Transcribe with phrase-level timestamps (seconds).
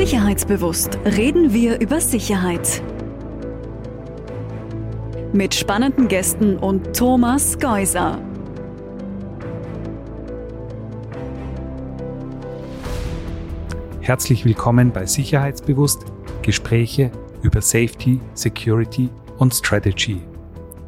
[0.00, 2.82] Sicherheitsbewusst reden wir über Sicherheit.
[5.34, 8.18] Mit spannenden Gästen und Thomas Geuser.
[14.00, 16.06] Herzlich willkommen bei Sicherheitsbewusst
[16.40, 17.12] Gespräche
[17.42, 20.22] über Safety, Security und Strategy.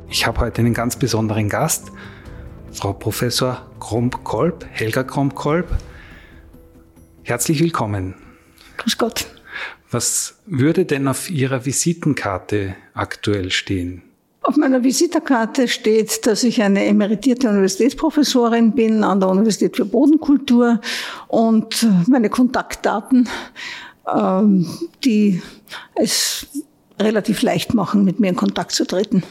[0.08, 1.92] Ich habe heute einen ganz besonderen Gast,
[2.72, 5.66] Frau Professor Kromp-Kolb, Helga Kromp-Kolb.
[7.24, 8.21] Herzlich willkommen.
[8.82, 9.26] Grüß Gott.
[9.90, 14.02] Was würde denn auf Ihrer Visitenkarte aktuell stehen?
[14.42, 20.80] Auf meiner Visitenkarte steht, dass ich eine emeritierte Universitätsprofessorin bin an der Universität für Bodenkultur
[21.28, 23.28] und meine Kontaktdaten,
[24.12, 24.66] ähm,
[25.04, 25.40] die
[25.94, 26.46] es
[26.98, 29.22] relativ leicht machen, mit mir in Kontakt zu treten.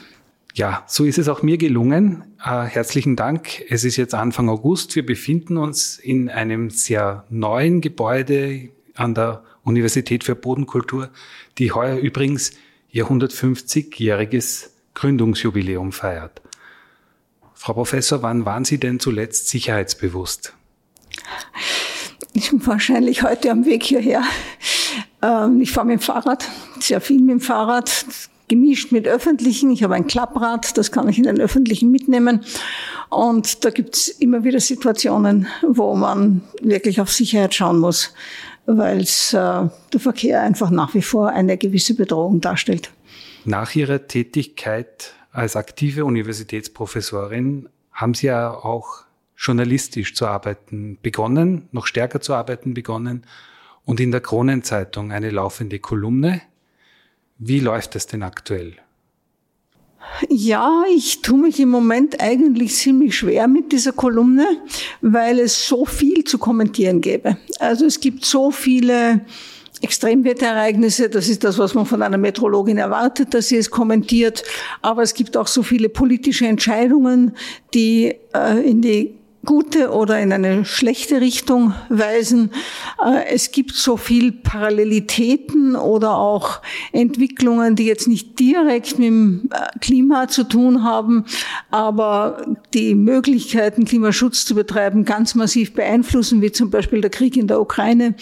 [0.53, 2.23] Ja, so ist es auch mir gelungen.
[2.43, 3.61] Äh, herzlichen Dank.
[3.69, 4.95] Es ist jetzt Anfang August.
[4.95, 11.09] Wir befinden uns in einem sehr neuen Gebäude an der Universität für Bodenkultur,
[11.58, 12.52] die heuer übrigens
[12.89, 16.42] ihr 150-jähriges Gründungsjubiläum feiert.
[17.53, 20.53] Frau Professor, wann waren Sie denn zuletzt sicherheitsbewusst?
[22.33, 24.23] Ich bin wahrscheinlich heute am Weg hierher.
[25.22, 26.48] Ähm, ich fahre mit dem Fahrrad,
[26.80, 28.05] sehr viel mit dem Fahrrad
[28.48, 29.72] gemischt mit öffentlichen.
[29.72, 32.42] Ich habe ein Klapprad, das kann ich in den öffentlichen mitnehmen.
[33.09, 38.14] Und da gibt es immer wieder Situationen, wo man wirklich auf Sicherheit schauen muss,
[38.66, 42.92] weil äh, der Verkehr einfach nach wie vor eine gewisse Bedrohung darstellt.
[43.45, 49.04] Nach Ihrer Tätigkeit als aktive Universitätsprofessorin haben Sie ja auch
[49.38, 53.26] journalistisch zu arbeiten begonnen, noch stärker zu arbeiten begonnen
[53.86, 56.42] und in der Kronenzeitung eine laufende Kolumne
[57.44, 58.76] wie läuft es denn aktuell?
[60.30, 64.45] Ja, ich tue mich im Moment eigentlich ziemlich schwer mit dieser Kolumne,
[65.02, 67.38] weil es so viel zu kommentieren gäbe.
[67.59, 69.21] Also es gibt so viele
[69.81, 74.43] Extremwetterereignisse, das ist das, was man von einer Meteorologin erwartet, dass sie es kommentiert.
[74.81, 77.36] Aber es gibt auch so viele politische Entscheidungen,
[77.73, 79.15] die äh, in die
[79.45, 82.52] gute oder in eine schlechte Richtung weisen.
[83.03, 89.49] Äh, es gibt so viel Parallelitäten oder auch Entwicklungen, die jetzt nicht direkt mit dem
[89.52, 91.25] äh, Klima zu tun haben,
[91.71, 97.47] aber die Möglichkeiten, Klimaschutz zu betreiben, ganz massiv beeinflussen, wie zum Beispiel der Krieg in
[97.47, 98.15] der Ukraine.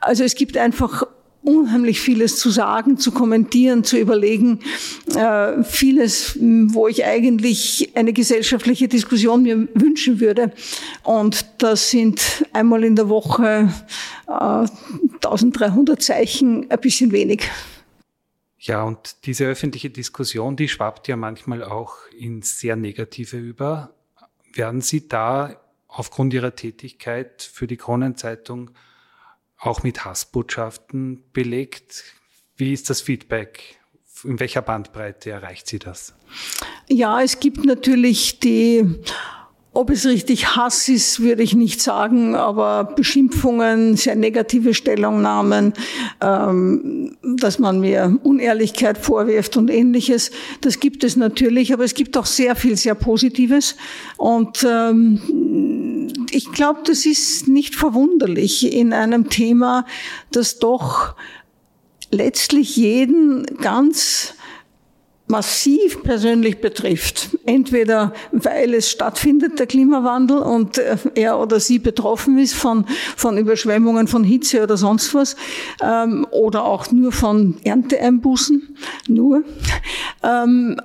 [0.00, 1.04] Also es gibt einfach
[1.44, 4.60] unheimlich vieles zu sagen, zu kommentieren, zu überlegen.
[5.14, 10.52] Äh, vieles, wo ich eigentlich eine gesellschaftliche Diskussion mir wünschen würde.
[11.02, 13.72] Und das sind einmal in der Woche
[14.26, 14.66] äh,
[15.22, 17.48] 1300 Zeichen, ein bisschen wenig.
[18.58, 23.94] Ja, und diese öffentliche Diskussion, die schwappt ja manchmal auch ins sehr Negative über.
[24.54, 28.70] Werden Sie da aufgrund Ihrer Tätigkeit für die Kronenzeitung
[29.66, 32.04] auch mit Hassbotschaften belegt.
[32.56, 33.78] Wie ist das Feedback?
[34.22, 36.14] In welcher Bandbreite erreicht Sie das?
[36.88, 39.00] Ja, es gibt natürlich die
[39.74, 45.74] ob es richtig Hass ist, würde ich nicht sagen, aber Beschimpfungen, sehr negative Stellungnahmen,
[46.20, 50.30] ähm, dass man mir Unehrlichkeit vorwirft und ähnliches,
[50.60, 53.76] das gibt es natürlich, aber es gibt auch sehr viel, sehr Positives.
[54.16, 59.86] Und ähm, ich glaube, das ist nicht verwunderlich in einem Thema,
[60.30, 61.16] das doch
[62.12, 64.34] letztlich jeden ganz
[65.26, 67.30] massiv persönlich betrifft.
[67.46, 72.86] Entweder weil es stattfindet, der Klimawandel, und äh, er oder sie betroffen ist von,
[73.16, 75.36] von Überschwemmungen, von Hitze oder sonst was,
[75.82, 78.76] ähm, oder auch nur von Ernteeinbußen,
[79.08, 79.42] nur.
[80.22, 80.76] Ähm,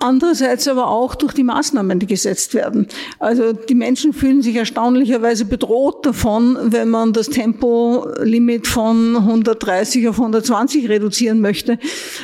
[0.00, 2.86] Andererseits aber auch durch die Maßnahmen, die gesetzt werden.
[3.18, 10.20] Also die Menschen fühlen sich erstaunlicherweise bedroht davon, wenn man das Tempolimit von 130 auf
[10.20, 11.78] 120 reduzieren möchte.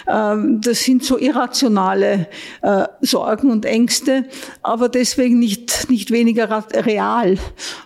[0.07, 2.29] Ähm, das sind so irrationale
[2.63, 4.27] äh, Sorgen und Ängste,
[4.63, 7.39] aber deswegen nicht, nicht weniger real.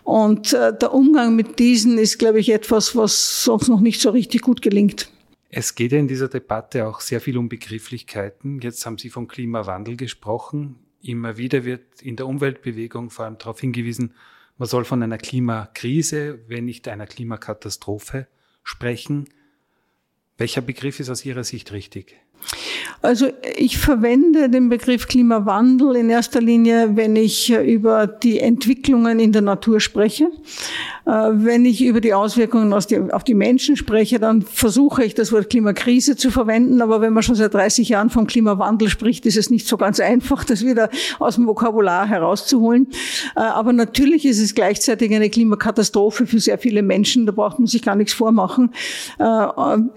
[0.05, 4.11] Und äh, der Umgang mit diesen ist, glaube ich, etwas, was sonst noch nicht so
[4.11, 5.09] richtig gut gelingt.
[5.61, 8.61] Es geht ja in dieser Debatte auch sehr viel um Begrifflichkeiten.
[8.61, 10.77] Jetzt haben Sie vom Klimawandel gesprochen.
[11.03, 14.15] Immer wieder wird in der Umweltbewegung vor allem darauf hingewiesen,
[14.57, 18.29] man soll von einer Klimakrise, wenn nicht einer Klimakatastrophe
[18.63, 19.31] sprechen.
[20.37, 22.21] Welcher Begriff ist aus Ihrer Sicht richtig?
[23.01, 29.33] Also ich verwende den Begriff Klimawandel in erster Linie, wenn ich über die Entwicklungen in
[29.33, 30.25] der Natur spreche.
[31.07, 35.49] Äh, wenn ich über die Auswirkungen auf die Menschen spreche, dann versuche ich das Wort
[35.49, 36.83] Klimakrise zu verwenden.
[36.83, 40.01] Aber wenn man schon seit 30 Jahren vom Klimawandel spricht, ist es nicht so ganz
[40.01, 42.89] einfach, das wieder aus dem Vokabular herauszuholen.
[43.37, 47.27] Äh, aber natürlich ist es gleichzeitig eine Klimakatastrophe für sehr viele Menschen.
[47.27, 48.73] Da braucht man sich gar nichts vormachen.
[49.21, 49.47] Äh,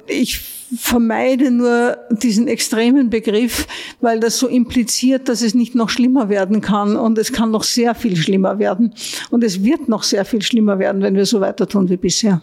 [0.08, 3.68] ich vermeide nur diesen extremen Begriff,
[4.00, 6.96] weil das so impliziert, dass es nicht noch schlimmer werden kann.
[6.96, 8.94] Und es kann noch sehr viel schlimmer werden.
[9.30, 12.42] Und es wird noch sehr viel schlimmer werden, wenn wir so weiter tun wie bisher.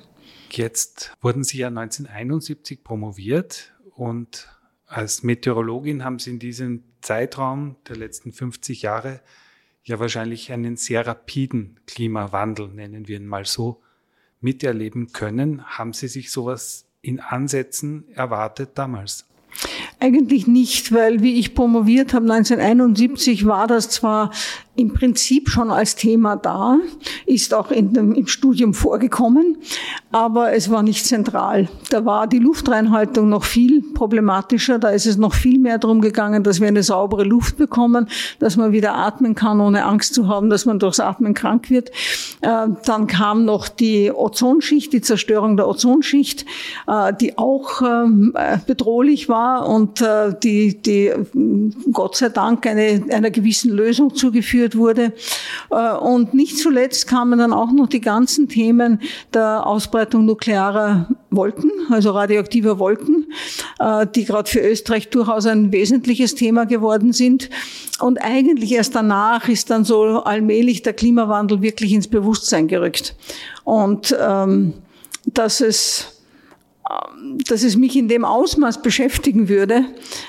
[0.50, 4.48] Jetzt wurden Sie ja 1971 promoviert und
[4.86, 9.20] als Meteorologin haben Sie in diesem Zeitraum der letzten 50 Jahre
[9.84, 13.82] ja wahrscheinlich einen sehr rapiden Klimawandel, nennen wir ihn mal so,
[14.40, 15.64] miterleben können.
[15.64, 19.26] Haben Sie sich sowas in Ansätzen erwartet damals?
[20.00, 24.32] Eigentlich nicht, weil wie ich promoviert habe 1971 war das zwar
[24.78, 26.78] im Prinzip schon als Thema da,
[27.26, 29.56] ist auch in dem, im Studium vorgekommen,
[30.12, 31.69] aber es war nicht zentral.
[31.90, 36.44] Da war die Luftreinhaltung noch viel problematischer, da ist es noch viel mehr darum gegangen,
[36.44, 38.08] dass wir eine saubere Luft bekommen,
[38.38, 41.90] dass man wieder atmen kann, ohne Angst zu haben, dass man durchs Atmen krank wird.
[42.42, 46.46] Äh, dann kam noch die Ozonschicht, die Zerstörung der Ozonschicht,
[46.86, 50.04] äh, die auch ähm, äh, bedrohlich war und
[50.42, 51.12] die, die
[51.92, 55.12] Gott sei Dank eine, einer gewissen Lösung zugeführt eingeführt wurde.
[55.70, 59.00] Äh, und nicht zuletzt kamen dann auch noch die ganzen Themen
[59.32, 63.32] der Ausbreitung nuklearer Wolken, also radioaktiver Wolken,
[63.78, 67.50] äh, die gerade für Österreich durchaus ein wesentliches Thema geworden sind.
[68.00, 73.14] Und eigentlich erst danach ist dann so allmählich der Klimawandel wirklich ins Bewusstsein gerückt.
[73.64, 74.74] Und ähm,
[75.26, 76.14] dass es
[76.88, 79.84] ähm, dass es mich in dem Ausmaß beschäftigen würde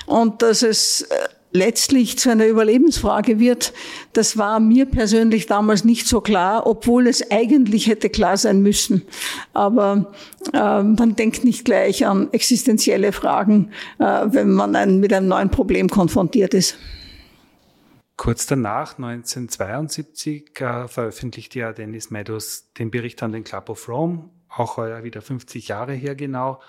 [0.08, 1.16] und dass es äh,
[1.52, 3.74] letztlich zu einer Überlebensfrage wird,
[4.14, 9.04] das war mir persönlich damals nicht so klar, obwohl es eigentlich hätte klar sein müssen.
[9.54, 10.12] Aber
[10.54, 15.50] äh, man denkt nicht gleich an existenzielle Fragen, äh, wenn man ein, mit einem neuen
[15.50, 16.78] Problem konfrontiert ist.
[18.16, 24.30] Kurz danach, 1972, äh, veröffentlichte ja Dennis Meadows den Bericht an den Club of Rome,
[24.50, 26.62] auch heuer wieder 50 Jahre her genau.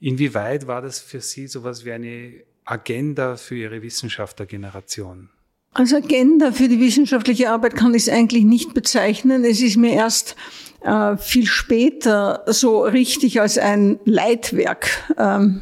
[0.00, 5.30] Inwieweit war das für Sie sowas wie eine Agenda für Ihre Wissenschaftlergeneration?
[5.74, 9.44] Als Agenda für die wissenschaftliche Arbeit kann ich es eigentlich nicht bezeichnen.
[9.44, 10.34] Es ist mir erst
[10.82, 14.88] äh, viel später so richtig als ein Leitwerk
[15.18, 15.60] ähm,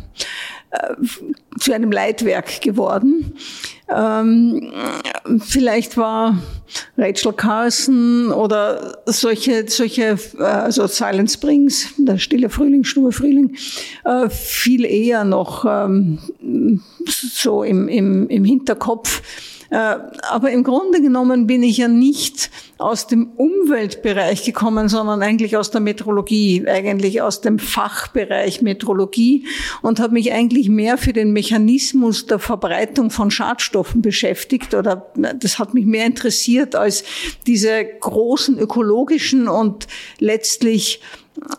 [0.71, 0.95] äh,
[1.59, 3.35] zu einem Leitwerk geworden.
[3.89, 4.73] Ähm,
[5.41, 6.39] vielleicht war
[6.99, 13.57] Rachel Carson oder solche, solche, äh, also Silent Springs, der stille Frühling, Stube Frühling,
[14.05, 16.19] äh, viel eher noch ähm,
[17.07, 19.23] so im, im, im Hinterkopf
[19.71, 25.71] aber im Grunde genommen bin ich ja nicht aus dem Umweltbereich gekommen, sondern eigentlich aus
[25.71, 29.47] der Metrologie, eigentlich aus dem Fachbereich Metrologie
[29.83, 35.59] und habe mich eigentlich mehr für den Mechanismus der Verbreitung von Schadstoffen beschäftigt oder das
[35.59, 37.05] hat mich mehr interessiert als
[37.47, 39.87] diese großen ökologischen und
[40.19, 41.01] letztlich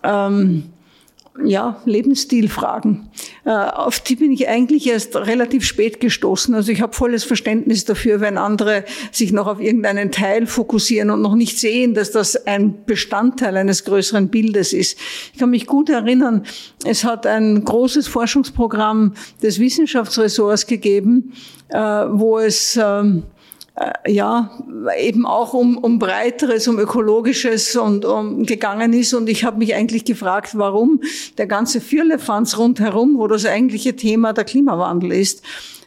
[0.03, 0.71] ähm,
[1.43, 3.09] ja, Lebensstilfragen.
[3.45, 6.53] Äh, auf die bin ich eigentlich erst relativ spät gestoßen.
[6.55, 11.21] Also ich habe volles Verständnis dafür, wenn andere sich noch auf irgendeinen Teil fokussieren und
[11.21, 14.97] noch nicht sehen, dass das ein Bestandteil eines größeren Bildes ist.
[15.33, 16.43] Ich kann mich gut erinnern,
[16.85, 21.33] es hat ein großes Forschungsprogramm des Wissenschaftsressorts gegeben,
[21.69, 23.36] äh, wo es ähm, äh,
[24.07, 24.51] ja,
[24.99, 29.13] eben auch um, um breiteres, um ökologisches und um gegangen ist.
[29.13, 31.01] Und ich habe mich eigentlich gefragt, warum
[31.37, 35.43] der ganze Firlefanz rundherum, wo das eigentliche Thema der Klimawandel ist,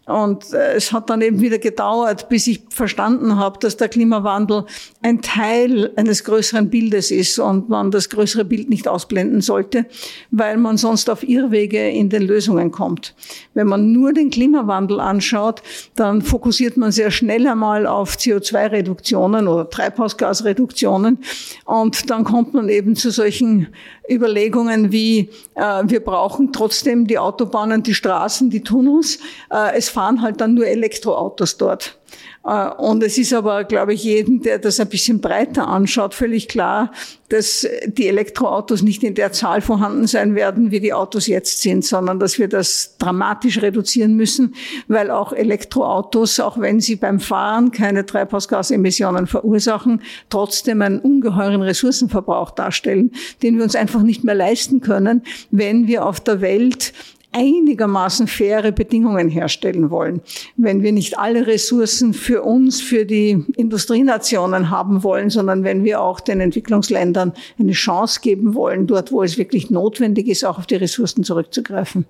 [0.07, 4.64] und äh, es hat dann eben wieder gedauert, bis ich verstanden habe, dass der Klimawandel
[5.02, 9.87] ein Teil eines größeren Bildes ist und man das größere Bild nicht ausblenden sollte,
[10.30, 13.14] weil man sonst auf Irrwege in den Lösungen kommt.
[13.54, 15.62] Wenn man nur den Klimawandel anschaut,
[15.95, 21.19] dann fokussiert man sehr schnell einmal auf CO2-Reduktionen oder Treibhausgasreduktionen
[21.64, 23.69] und dann kommt man eben zu solchen
[24.11, 29.19] Überlegungen wie, äh, wir brauchen trotzdem die Autobahnen, die Straßen, die Tunnels.
[29.50, 31.99] Äh, es fahren halt dann nur Elektroautos dort.
[32.42, 36.49] Äh, und es ist aber, glaube ich, jedem, der das ein bisschen breiter anschaut, völlig
[36.49, 36.90] klar,
[37.28, 41.85] dass die Elektroautos nicht in der Zahl vorhanden sein werden, wie die Autos jetzt sind,
[41.85, 44.54] sondern dass wir das dramatisch reduzieren müssen,
[44.88, 52.52] weil auch Elektroautos, auch wenn sie beim Fahren keine Treibhausgasemissionen verursachen, trotzdem einen ungeheuren Ressourcenverbrauch
[52.52, 56.95] darstellen, den wir uns einfach nicht mehr leisten können, wenn wir auf der Welt
[57.32, 60.20] einigermaßen faire Bedingungen herstellen wollen.
[60.56, 66.00] Wenn wir nicht alle Ressourcen für uns, für die Industrienationen haben wollen, sondern wenn wir
[66.00, 70.66] auch den Entwicklungsländern eine Chance geben wollen, dort, wo es wirklich notwendig ist, auch auf
[70.66, 72.04] die Ressourcen zurückzugreifen.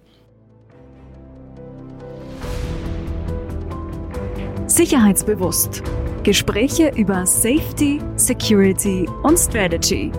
[4.67, 5.83] Sicherheitsbewusst.
[6.23, 10.13] Gespräche über Safety, Security und Strategy.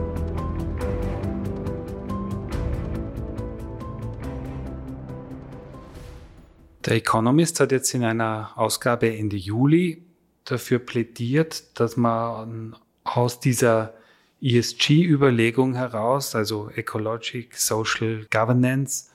[6.85, 10.03] Der Economist hat jetzt in einer Ausgabe Ende Juli
[10.45, 13.93] dafür plädiert, dass man aus dieser
[14.41, 19.11] ESG-Überlegung heraus, also Ecologic, Social Governance,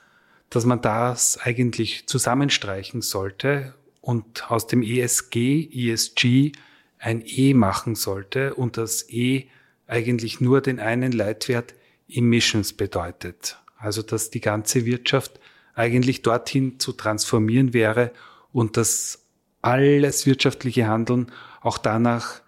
[0.49, 6.53] dass man das eigentlich zusammenstreichen sollte und aus dem ESG, ESG
[6.99, 9.47] ein E machen sollte und das E
[9.87, 11.73] eigentlich nur den einen Leitwert
[12.07, 13.57] Emissions bedeutet.
[13.77, 15.39] Also dass die ganze Wirtschaft
[15.77, 18.11] eigentlich dorthin zu transformieren wäre
[18.51, 19.23] und dass
[19.61, 21.31] alles wirtschaftliche Handeln
[21.61, 22.41] auch danach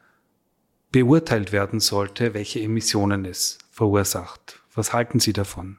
[0.92, 4.62] beurteilt werden sollte, welche Emissionen es verursacht.
[4.74, 5.78] Was halten Sie davon?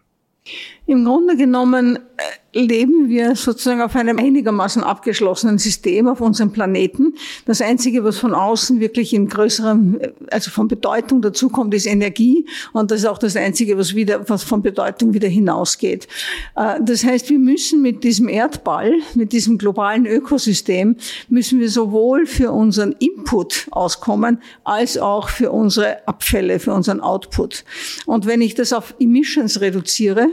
[0.91, 7.15] Im Grunde genommen äh, leben wir sozusagen auf einem einigermaßen abgeschlossenen System auf unserem Planeten.
[7.47, 12.45] Das Einzige, was von außen wirklich in größerem, äh, also von Bedeutung dazukommt, ist Energie.
[12.73, 16.09] Und das ist auch das Einzige, was wieder, was von Bedeutung wieder hinausgeht.
[16.57, 20.97] Äh, das heißt, wir müssen mit diesem Erdball, mit diesem globalen Ökosystem,
[21.29, 27.65] müssen wir sowohl für unseren Input auskommen, als auch für unsere Abfälle, für unseren Output.
[28.07, 30.27] Und wenn ich das auf Emissions reduziere,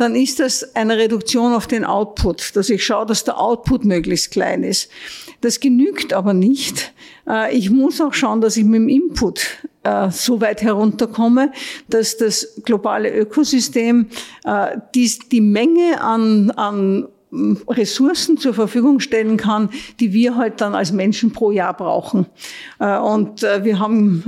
[0.00, 4.30] dann ist das eine Reduktion auf den Output, dass ich schaue, dass der Output möglichst
[4.30, 4.88] klein ist.
[5.42, 6.94] Das genügt aber nicht.
[7.28, 11.52] Äh, ich muss auch schauen, dass ich mit dem Input äh, so weit herunterkomme,
[11.88, 14.06] dass das globale Ökosystem
[14.44, 17.08] äh, die, Menge an, an
[17.68, 19.68] Ressourcen zur Verfügung stellen kann,
[20.00, 22.26] die wir halt dann als Menschen pro Jahr brauchen.
[22.80, 24.24] Und wir haben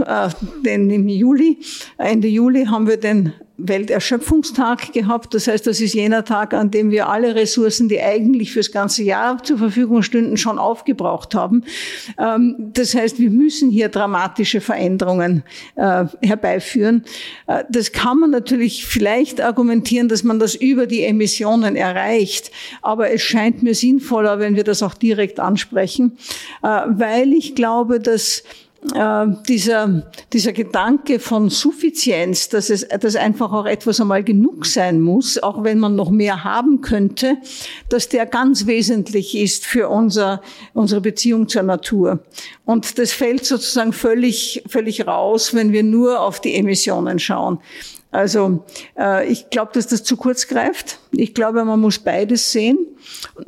[0.64, 1.58] den im Juli,
[1.98, 5.34] Ende Juli haben wir den Welterschöpfungstag gehabt.
[5.34, 9.02] Das heißt, das ist jener Tag, an dem wir alle Ressourcen, die eigentlich fürs ganze
[9.02, 11.64] Jahr zur Verfügung stünden, schon aufgebraucht haben.
[12.18, 15.44] Ähm, das heißt, wir müssen hier dramatische Veränderungen
[15.76, 17.04] äh, herbeiführen.
[17.46, 22.50] Äh, das kann man natürlich vielleicht argumentieren, dass man das über die Emissionen erreicht.
[22.80, 26.16] Aber es scheint mir sinnvoller, wenn wir das auch direkt ansprechen,
[26.62, 28.42] äh, weil ich glaube, dass
[28.94, 35.00] äh, dieser, dieser Gedanke von Suffizienz, dass es dass einfach auch etwas einmal genug sein
[35.00, 37.36] muss, auch wenn man noch mehr haben könnte,
[37.88, 40.42] dass der ganz wesentlich ist für unser,
[40.74, 42.20] unsere Beziehung zur Natur.
[42.64, 47.60] Und das fällt sozusagen völlig, völlig raus, wenn wir nur auf die Emissionen schauen.
[48.10, 48.64] Also
[48.98, 50.98] äh, ich glaube, dass das zu kurz greift.
[51.14, 52.78] Ich glaube, man muss beides sehen.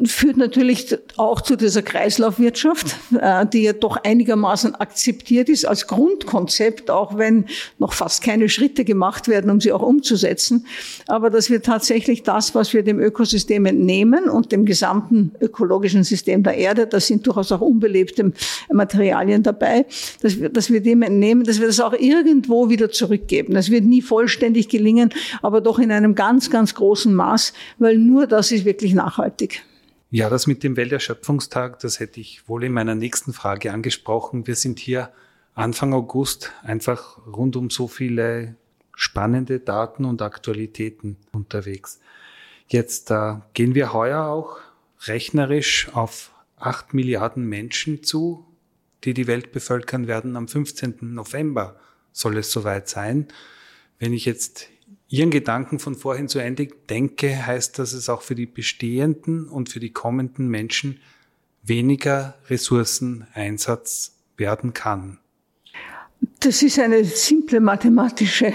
[0.05, 6.91] Führt natürlich auch zu dieser Kreislaufwirtschaft, äh, die ja doch einigermaßen akzeptiert ist als Grundkonzept,
[6.91, 7.47] auch wenn
[7.79, 10.67] noch fast keine Schritte gemacht werden, um sie auch umzusetzen.
[11.07, 16.43] Aber dass wir tatsächlich das, was wir dem Ökosystem entnehmen und dem gesamten ökologischen System
[16.43, 18.33] der Erde, da sind durchaus auch unbelebte
[18.71, 19.87] Materialien dabei,
[20.21, 23.55] dass wir, dass wir dem entnehmen, dass wir das auch irgendwo wieder zurückgeben.
[23.55, 28.27] Das wird nie vollständig gelingen, aber doch in einem ganz, ganz großen Maß, weil nur
[28.27, 29.63] das ist wirklich nachhaltig.
[30.11, 34.47] Ja, das mit dem Welterschöpfungstag, das hätte ich wohl in meiner nächsten Frage angesprochen.
[34.47, 35.11] Wir sind hier
[35.55, 38.57] Anfang August einfach rund um so viele
[38.95, 42.01] spannende Daten und Aktualitäten unterwegs.
[42.69, 44.59] Jetzt äh, gehen wir heuer auch
[45.07, 48.47] rechnerisch auf acht Milliarden Menschen zu,
[49.05, 50.37] die die Welt bevölkern werden.
[50.37, 50.97] Am 15.
[51.01, 51.79] November
[52.13, 53.29] soll es soweit sein.
[53.99, 54.69] Wenn ich jetzt
[55.15, 59.69] Ihren Gedanken von vorhin zu Ende denke, heißt das es auch für die bestehenden und
[59.69, 60.99] für die kommenden Menschen
[61.63, 65.21] weniger Ressourceneinsatz werden kann.
[66.45, 68.53] Das ist eine simple mathematische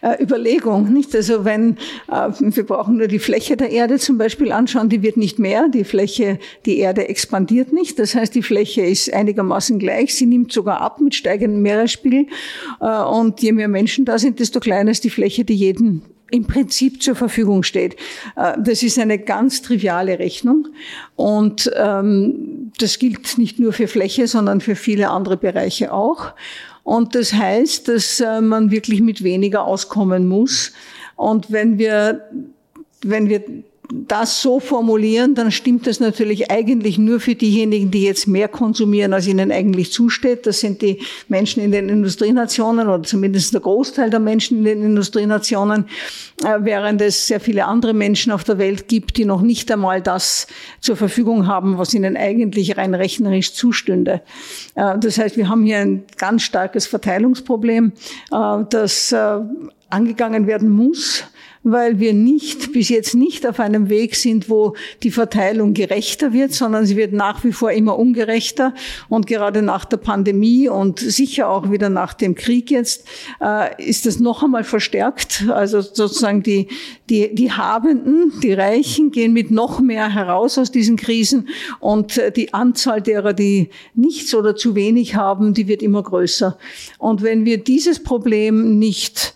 [0.00, 1.14] äh, Überlegung, nicht?
[1.14, 1.76] Also wenn
[2.08, 5.68] äh, wir brauchen nur die Fläche der Erde zum Beispiel anschauen, die wird nicht mehr,
[5.68, 7.98] die Fläche, die Erde expandiert nicht.
[7.98, 12.26] Das heißt, die Fläche ist einigermaßen gleich, sie nimmt sogar ab mit steigendem Meeresspiegel.
[12.80, 16.46] Äh, und je mehr Menschen da sind, desto kleiner ist die Fläche, die jeden im
[16.46, 17.96] Prinzip zur Verfügung steht.
[18.36, 20.68] Äh, das ist eine ganz triviale Rechnung
[21.16, 26.32] und ähm, das gilt nicht nur für Fläche, sondern für viele andere Bereiche auch.
[26.86, 30.72] Und das heißt, dass äh, man wirklich mit weniger auskommen muss.
[31.16, 32.30] Und wenn wir,
[33.02, 33.42] wenn wir
[33.92, 39.12] das so formulieren, dann stimmt das natürlich eigentlich nur für diejenigen, die jetzt mehr konsumieren,
[39.12, 40.46] als ihnen eigentlich zusteht.
[40.46, 44.82] Das sind die Menschen in den Industrienationen oder zumindest der Großteil der Menschen in den
[44.82, 45.86] Industrienationen,
[46.44, 50.02] äh, während es sehr viele andere Menschen auf der Welt gibt, die noch nicht einmal
[50.02, 50.46] das
[50.80, 54.22] zur Verfügung haben, was ihnen eigentlich rein rechnerisch zustünde.
[54.74, 57.92] Äh, das heißt, wir haben hier ein ganz starkes Verteilungsproblem,
[58.32, 59.14] äh, das
[59.88, 61.24] angegangen werden muss
[61.68, 66.52] weil wir nicht, bis jetzt nicht auf einem Weg sind, wo die Verteilung gerechter wird,
[66.52, 68.72] sondern sie wird nach wie vor immer ungerechter.
[69.08, 73.08] Und gerade nach der Pandemie und sicher auch wieder nach dem Krieg jetzt
[73.42, 75.44] äh, ist das noch einmal verstärkt.
[75.48, 76.68] Also sozusagen die,
[77.10, 81.48] die, die Habenden, die Reichen gehen mit noch mehr heraus aus diesen Krisen
[81.80, 86.56] und äh, die Anzahl derer, die nichts oder zu wenig haben, die wird immer größer.
[86.98, 89.34] Und wenn wir dieses Problem nicht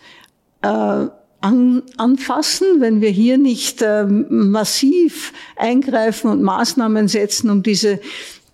[0.61, 1.07] äh,
[1.41, 7.99] an, anfassen, wenn wir hier nicht äh, massiv eingreifen und Maßnahmen setzen, um diese,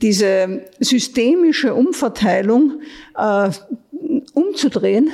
[0.01, 2.81] diese systemische Umverteilung
[3.15, 3.49] äh,
[4.33, 5.11] umzudrehen,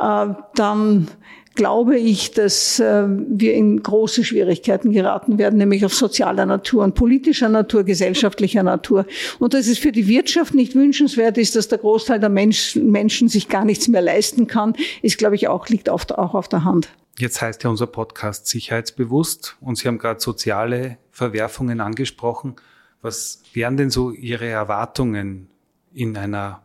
[0.00, 1.08] äh, dann
[1.54, 6.94] glaube ich, dass äh, wir in große Schwierigkeiten geraten werden, nämlich auf sozialer Natur und
[6.94, 9.06] politischer Natur, gesellschaftlicher Natur.
[9.38, 13.28] Und dass es für die Wirtschaft nicht wünschenswert ist, dass der Großteil der Mensch, Menschen
[13.28, 16.88] sich gar nichts mehr leisten kann, ist, glaube ich, auch, liegt auch auf der Hand.
[17.18, 22.56] Jetzt heißt ja unser Podcast Sicherheitsbewusst und Sie haben gerade soziale Verwerfungen angesprochen.
[23.02, 25.48] Was wären denn so Ihre Erwartungen
[25.92, 26.62] in einer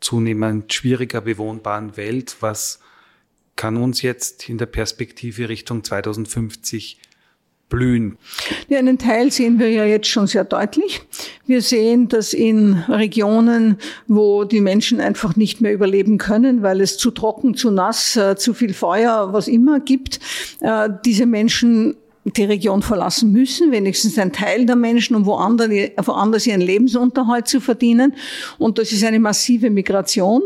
[0.00, 2.36] zunehmend schwieriger bewohnbaren Welt?
[2.40, 2.80] Was
[3.56, 6.98] kann uns jetzt in der Perspektive Richtung 2050
[7.72, 8.18] blühen?
[8.68, 11.00] Ja, einen Teil sehen wir ja jetzt schon sehr deutlich.
[11.46, 16.98] Wir sehen, dass in Regionen, wo die Menschen einfach nicht mehr überleben können, weil es
[16.98, 20.20] zu trocken, zu nass, äh, zu viel Feuer, was immer gibt,
[20.60, 26.46] äh, diese Menschen die Region verlassen müssen, wenigstens ein Teil der Menschen, um woanders, woanders
[26.46, 28.14] ihren Lebensunterhalt zu verdienen.
[28.58, 30.40] Und das ist eine massive Migration,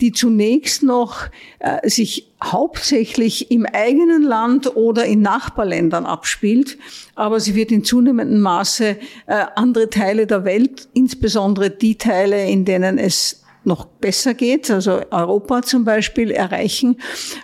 [0.00, 1.26] die zunächst noch
[1.58, 6.78] äh, sich hauptsächlich im eigenen Land oder in Nachbarländern abspielt,
[7.14, 12.64] aber sie wird in zunehmendem Maße äh, andere Teile der Welt, insbesondere die Teile, in
[12.64, 16.96] denen es noch besser geht, also Europa zum Beispiel erreichen.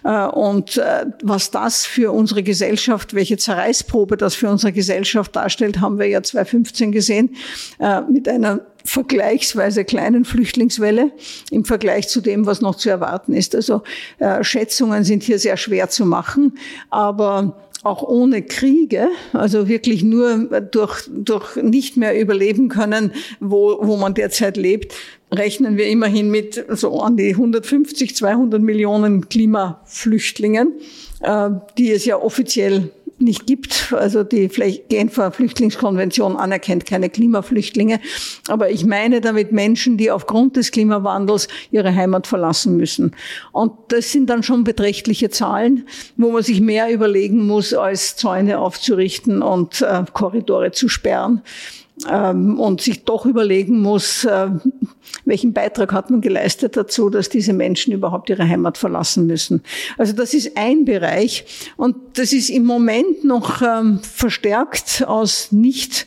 [0.02, 5.80] Äh, und äh, was das für unsere Gesellschaft, welche Zerreißprobe das für unsere Gesellschaft darstellt,
[5.80, 7.36] haben wir ja 2015 gesehen,
[7.78, 11.12] äh, mit einer vergleichsweise kleinen Flüchtlingswelle
[11.50, 13.54] im Vergleich zu dem, was noch zu erwarten ist.
[13.54, 13.82] Also
[14.42, 16.58] Schätzungen sind hier sehr schwer zu machen,
[16.90, 23.96] aber auch ohne Kriege, also wirklich nur durch, durch nicht mehr überleben können, wo, wo
[23.96, 24.94] man derzeit lebt,
[25.30, 30.72] rechnen wir immerhin mit so an die 150, 200 Millionen Klimaflüchtlingen,
[31.20, 32.90] äh, die es ja offiziell
[33.24, 33.92] nicht gibt.
[33.92, 34.48] Also die
[34.88, 38.00] Genfer Flüchtlingskonvention anerkennt keine Klimaflüchtlinge.
[38.48, 43.16] Aber ich meine damit Menschen, die aufgrund des Klimawandels ihre Heimat verlassen müssen.
[43.52, 48.58] Und das sind dann schon beträchtliche Zahlen, wo man sich mehr überlegen muss, als Zäune
[48.58, 51.42] aufzurichten und äh, Korridore zu sperren
[52.10, 54.48] ähm, und sich doch überlegen muss, äh,
[55.24, 59.62] welchen Beitrag hat man geleistet dazu, dass diese Menschen überhaupt ihre Heimat verlassen müssen.
[59.96, 61.44] Also das ist ein Bereich
[61.76, 66.06] und das ist im Moment noch ähm, verstärkt aus nicht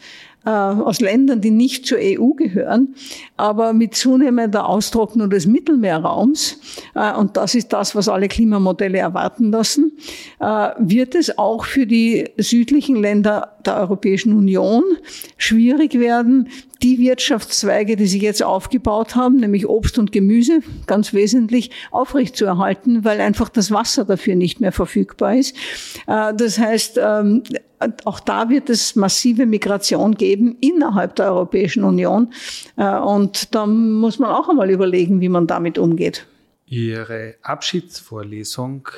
[0.49, 2.95] aus Ländern, die nicht zur EU gehören,
[3.35, 6.59] aber mit zunehmender Austrocknung des Mittelmeerraums,
[6.95, 9.97] äh, und das ist das, was alle Klimamodelle erwarten lassen,
[10.39, 14.83] äh, wird es auch für die südlichen Länder der Europäischen Union
[15.37, 16.49] schwierig werden,
[16.81, 23.19] die Wirtschaftszweige, die sie jetzt aufgebaut haben, nämlich Obst und Gemüse, ganz wesentlich aufrechtzuerhalten, weil
[23.19, 25.55] einfach das Wasser dafür nicht mehr verfügbar ist.
[26.05, 27.41] Das heißt, ähm,
[28.05, 32.33] auch da wird es massive Migration geben innerhalb der Europäischen Union.
[32.75, 36.27] Äh, und da muss man auch einmal überlegen, wie man damit umgeht.
[36.65, 38.89] Ihre Abschiedsvorlesung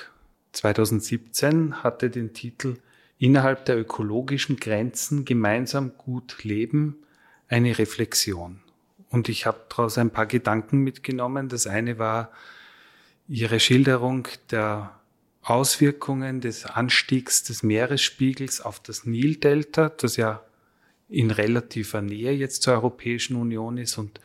[0.54, 2.78] 2017 hatte den Titel
[3.22, 6.96] Innerhalb der ökologischen Grenzen gemeinsam gut leben,
[7.50, 8.62] eine Reflexion.
[9.10, 11.50] Und ich habe daraus ein paar Gedanken mitgenommen.
[11.50, 12.32] Das eine war
[13.28, 14.99] Ihre Schilderung der
[15.50, 20.44] Auswirkungen des Anstiegs des Meeresspiegels auf das Nildelta, das ja
[21.10, 24.20] in relativer Nähe jetzt zur Europäischen Union ist und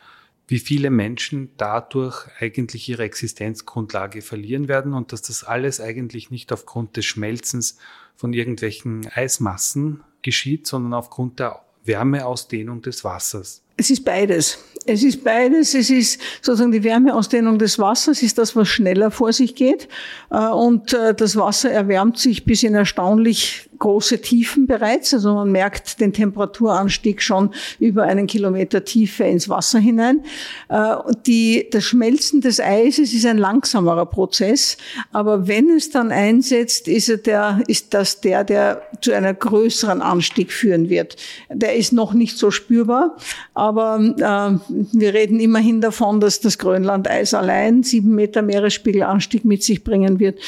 [0.47, 6.53] wie viele Menschen dadurch eigentlich ihre Existenzgrundlage verlieren werden und dass das alles eigentlich nicht
[6.53, 7.77] aufgrund des Schmelzens
[8.15, 13.63] von irgendwelchen Eismassen geschieht, sondern aufgrund der Wärmeausdehnung des Wassers.
[13.77, 14.63] Es ist beides.
[14.87, 15.73] Es ist beides.
[15.73, 19.87] Es ist sozusagen die Wärmeausdehnung des Wassers, ist das, was schneller vor sich geht.
[20.29, 25.13] Äh, und äh, das Wasser erwärmt sich bis in erstaunlich große Tiefen bereits.
[25.13, 30.23] Also man merkt den Temperaturanstieg schon über einen Kilometer Tiefe ins Wasser hinein.
[30.69, 34.77] Äh, die, das Schmelzen des Eises ist ein langsamerer Prozess,
[35.11, 40.01] aber wenn es dann einsetzt, ist, er der, ist das der, der zu einer größeren
[40.01, 41.15] Anstieg führen wird.
[41.49, 43.17] Der ist noch nicht so spürbar,
[43.53, 49.83] aber äh, wir reden immerhin davon, dass das Grönlandeis allein sieben Meter Meeresspiegelanstieg mit sich
[49.83, 50.39] bringen wird.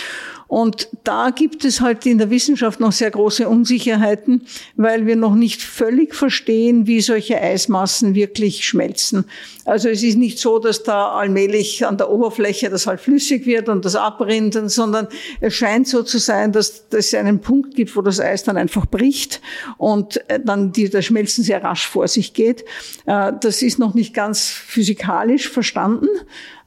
[0.47, 5.35] Und da gibt es halt in der Wissenschaft noch sehr große Unsicherheiten, weil wir noch
[5.35, 9.25] nicht völlig verstehen, wie solche Eismassen wirklich schmelzen.
[9.65, 13.67] Also es ist nicht so, dass da allmählich an der Oberfläche das halt flüssig wird
[13.67, 15.09] und das abrinnt, sondern
[15.41, 18.85] es scheint so zu sein, dass es einen Punkt gibt, wo das Eis dann einfach
[18.85, 19.41] bricht
[19.77, 22.63] und äh, dann die, das Schmelzen sehr rasch vor sich geht.
[23.05, 26.07] Äh, das ist noch nicht ganz physikalisch verstanden.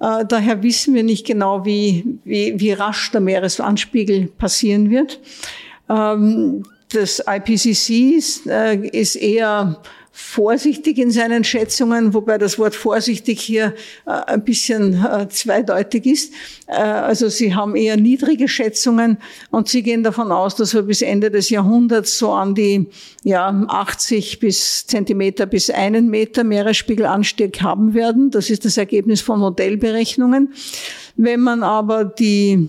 [0.01, 5.21] Äh, daher wissen wir nicht genau, wie, wie, wie rasch der Meeresanspiegel passieren wird.
[5.89, 9.81] Ähm, das IPCC ist, ist eher
[10.13, 13.75] vorsichtig in seinen Schätzungen, wobei das Wort vorsichtig hier
[14.07, 16.33] äh, ein bisschen äh, zweideutig ist.
[16.67, 19.19] Äh, also sie haben eher niedrige Schätzungen
[19.51, 22.89] und sie gehen davon aus, dass wir bis Ende des Jahrhunderts so an die
[23.23, 28.31] ja, 80 bis Zentimeter bis einen Meter Meeresspiegelanstieg haben werden.
[28.31, 30.55] Das ist das Ergebnis von Modellberechnungen.
[31.17, 32.69] Wenn man aber die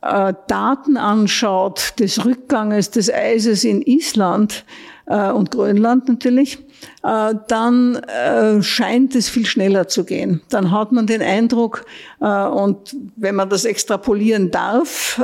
[0.00, 4.64] Daten anschaut des Rückganges des Eises in Island
[5.06, 6.58] und Grönland natürlich,
[7.02, 10.42] dann äh, scheint es viel schneller zu gehen.
[10.50, 11.86] Dann hat man den Eindruck,
[12.20, 15.20] äh, und wenn man das extrapolieren darf,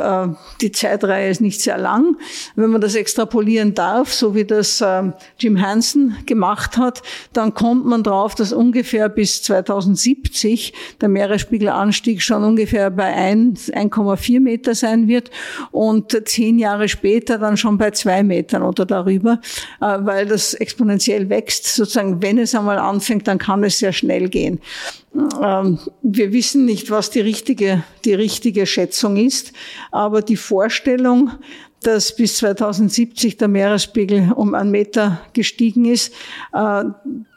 [0.60, 2.16] die Zeitreihe ist nicht sehr lang,
[2.56, 4.82] wenn man das extrapolieren darf, so wie das
[5.38, 12.44] Jim Hansen gemacht hat, dann kommt man drauf, dass ungefähr bis 2070 der Meeresspiegelanstieg schon
[12.44, 15.30] ungefähr bei 1,4 Meter sein wird
[15.70, 19.40] und zehn Jahre später dann schon bei zwei Metern oder darüber,
[19.80, 24.60] weil das exponentiell wächst sozusagen, wenn es einmal anfängt, dann kann es sehr schnell gehen.
[25.42, 29.52] Ähm, wir wissen nicht, was die richtige, die richtige Schätzung ist,
[29.90, 31.30] aber die Vorstellung,
[31.86, 36.12] dass bis 2070 der Meeresspiegel um einen Meter gestiegen ist.
[36.52, 36.84] Äh,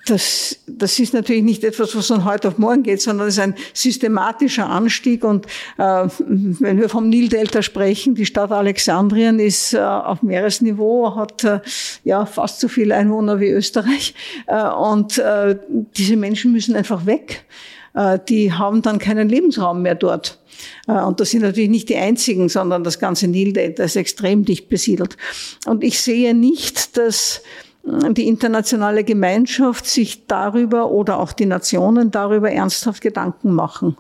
[0.08, 3.44] das, das ist natürlich nicht etwas, was von heute auf morgen geht, sondern es ist
[3.44, 5.24] ein systematischer Anstieg.
[5.24, 5.46] Und
[5.78, 11.60] äh, wenn wir vom Nildelta sprechen, die Stadt Alexandrien ist äh, auf Meeresniveau, hat äh,
[12.04, 14.14] ja fast so viele Einwohner wie Österreich.
[14.48, 15.58] Äh, und äh,
[15.98, 17.44] diese Menschen müssen einfach weg.
[17.94, 20.40] Äh, die haben dann keinen Lebensraum mehr dort.
[20.88, 24.70] Äh, und das sind natürlich nicht die einzigen, sondern das ganze Nildelta ist extrem dicht
[24.70, 25.18] besiedelt.
[25.66, 27.42] Und ich sehe nicht, dass
[27.86, 33.98] äh, die internationale Gemeinschaft sich darüber oder auch die Nationen darüber ernsthaft Gedanken machen.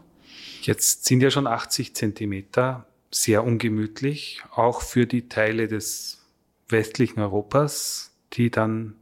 [0.62, 6.26] Jetzt sind ja schon 80 Zentimeter sehr ungemütlich, auch für die Teile des
[6.68, 8.96] westlichen Europas, die dann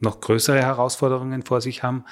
[0.00, 2.04] noch größere Herausforderungen vor sich haben.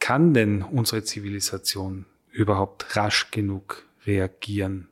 [0.00, 4.88] Kann denn unsere Zivilisation überhaupt rasch genug reagieren,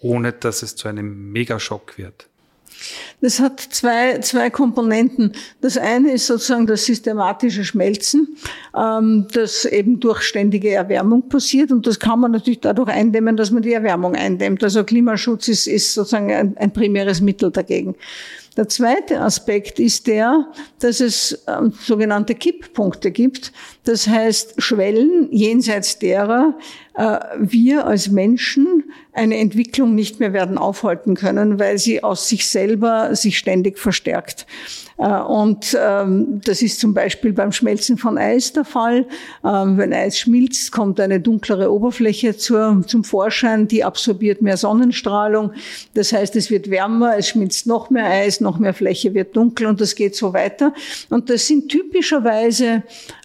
[0.00, 2.28] ohne dass es zu einem Megaschock wird?
[3.20, 5.32] Das hat zwei, zwei Komponenten.
[5.60, 8.36] Das eine ist sozusagen das systematische Schmelzen,
[8.76, 11.72] ähm, das eben durch ständige Erwärmung passiert.
[11.72, 14.62] Und das kann man natürlich dadurch eindämmen, dass man die Erwärmung eindämmt.
[14.62, 17.96] Also Klimaschutz ist, ist sozusagen ein, ein primäres Mittel dagegen.
[18.58, 20.48] Der zweite Aspekt ist der,
[20.80, 23.52] dass es ähm, sogenannte Kipppunkte gibt.
[23.84, 26.58] Das heißt Schwellen, jenseits derer
[26.94, 32.48] äh, wir als Menschen eine Entwicklung nicht mehr werden aufhalten können, weil sie aus sich
[32.48, 34.44] selber sich ständig verstärkt.
[34.98, 39.06] Äh, und ähm, das ist zum Beispiel beim Schmelzen von Eis der Fall.
[39.44, 45.52] Ähm, wenn Eis schmilzt, kommt eine dunklere Oberfläche zum Vorschein, die absorbiert mehr Sonnenstrahlung.
[45.94, 49.66] Das heißt, es wird wärmer, es schmilzt noch mehr Eis, noch mehr Fläche wird dunkel
[49.66, 50.74] und das geht so weiter.
[51.10, 52.82] Und das sind typischerweise,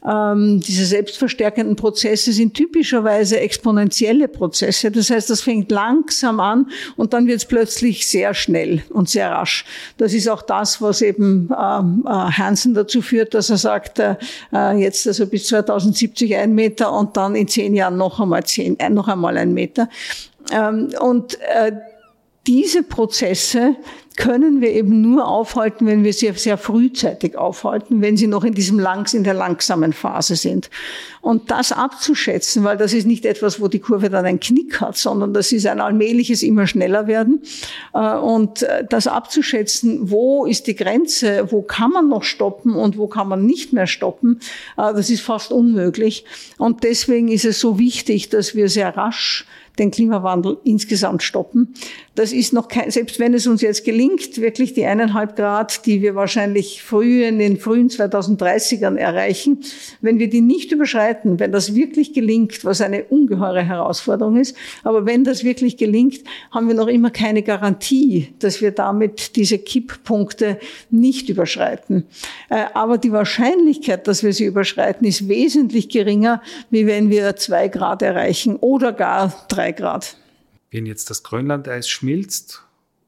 [0.08, 4.92] ähm, diese selbstverstärkenden Prozesse sind typischerweise exponentielle Prozesse.
[4.92, 9.32] Das heißt, das fängt langsam an und dann wird es plötzlich sehr schnell und sehr
[9.32, 9.66] rasch.
[9.98, 14.16] Das ist auch das, was eben Hansen dazu führt, dass er sagt, äh,
[14.54, 18.80] äh jetzt also bis 2070 ein Meter und dann in zehn Jahren noch einmal zehn,
[18.80, 19.90] äh, noch einmal ein Meter.
[20.52, 21.72] Ähm, und äh,
[22.46, 23.76] diese Prozesse
[24.16, 28.54] können wir eben nur aufhalten, wenn wir sie sehr frühzeitig aufhalten, wenn sie noch in
[28.54, 30.70] diesem langs, in der langsamen Phase sind.
[31.22, 34.98] Und das abzuschätzen, weil das ist nicht etwas, wo die Kurve dann einen Knick hat,
[34.98, 37.42] sondern das ist ein allmähliches immer schneller werden.
[37.94, 42.98] Äh, und äh, das abzuschätzen, wo ist die Grenze, wo kann man noch stoppen und
[42.98, 44.40] wo kann man nicht mehr stoppen,
[44.78, 46.26] äh, das ist fast unmöglich.
[46.58, 49.46] Und deswegen ist es so wichtig, dass wir sehr rasch
[49.80, 51.74] den Klimawandel insgesamt stoppen.
[52.16, 56.04] Das ist noch kein, selbst wenn es uns jetzt gelingt, wirklich die eineinhalb Grad, die
[56.04, 59.62] wir wahrscheinlich früh in den frühen 2030ern erreichen,
[60.02, 65.08] wenn wir die nicht überschreiten, wenn das wirklich gelingt, was eine ungeheure Herausforderung ist, aber
[65.08, 70.60] wenn das wirklich gelingt, haben wir noch immer keine Garantie, dass wir damit diese Kipppunkte
[70.92, 72.06] nicht überschreiten.
[72.50, 77.70] Äh, aber die Wahrscheinlichkeit, dass wir sie überschreiten, ist wesentlich geringer, wie wenn wir zwei
[77.70, 80.16] Grad erreichen oder gar drei Grad.
[80.74, 82.64] Wenn jetzt das Grönlandeis schmilzt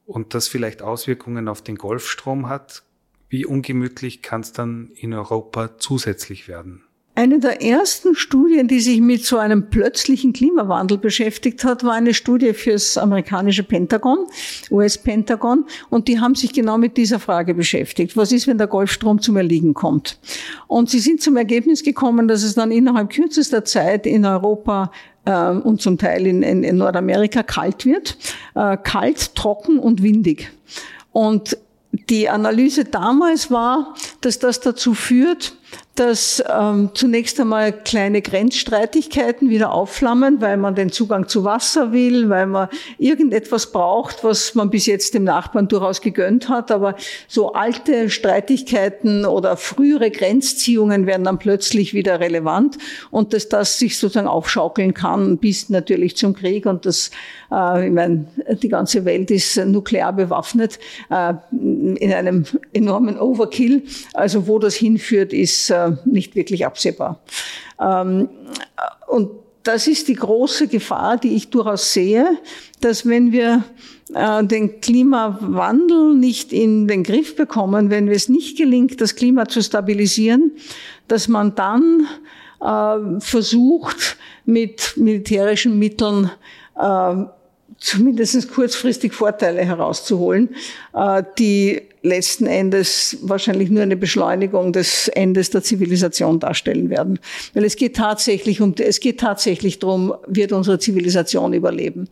[0.06, 2.84] und das vielleicht Auswirkungen auf den Golfstrom hat,
[3.28, 6.84] wie ungemütlich kann es dann in Europa zusätzlich werden?
[7.18, 12.14] Eine der ersten Studien, die sich mit so einem plötzlichen Klimawandel beschäftigt hat, war eine
[12.14, 14.28] Studie fürs amerikanische Pentagon,
[14.70, 18.16] US-Pentagon, und die haben sich genau mit dieser Frage beschäftigt.
[18.16, 20.20] Was ist, wenn der Golfstrom zum Erliegen kommt?
[20.68, 24.92] Und sie sind zum Ergebnis gekommen, dass es dann innerhalb kürzester Zeit in Europa
[25.32, 28.18] und zum Teil in, in, in Nordamerika kalt wird.
[28.56, 30.52] Äh, kalt, trocken und windig.
[31.12, 31.58] Und
[32.10, 35.56] die Analyse damals war, dass das dazu führt,
[35.96, 42.30] dass ähm, zunächst einmal kleine Grenzstreitigkeiten wieder aufflammen, weil man den Zugang zu Wasser will,
[42.30, 46.70] weil man irgendetwas braucht, was man bis jetzt dem Nachbarn durchaus gegönnt hat.
[46.70, 46.96] Aber
[47.30, 52.78] so alte Streitigkeiten oder frühere Grenzziehungen werden dann plötzlich wieder relevant
[53.10, 57.10] und dass das sich sozusagen aufschaukeln kann bis natürlich zum Krieg und das,
[57.52, 58.26] äh, ich meine,
[58.62, 60.78] die ganze Welt ist nuklear bewaffnet
[61.10, 63.84] äh, in einem enormen Overkill.
[64.14, 67.20] Also wo das hinführt, ist äh, nicht wirklich absehbar.
[67.80, 68.30] Ähm,
[69.08, 69.30] und
[69.64, 72.38] das ist die große Gefahr, die ich durchaus sehe,
[72.82, 73.64] dass wenn wir
[74.14, 79.62] äh, den Klimawandel nicht in den Griff bekommen, wenn es nicht gelingt, das Klima zu
[79.64, 80.52] stabilisieren,
[81.08, 82.08] dass man dann
[82.62, 86.30] äh, versucht, mit militärischen Mitteln
[86.80, 87.16] äh,
[87.78, 90.56] zumindest kurzfristig Vorteile herauszuholen,
[91.38, 97.20] die letzten Endes wahrscheinlich nur eine Beschleunigung des Endes der Zivilisation darstellen werden.
[97.54, 102.08] Weil es geht tatsächlich um, es geht tatsächlich darum, wird unsere Zivilisation überleben.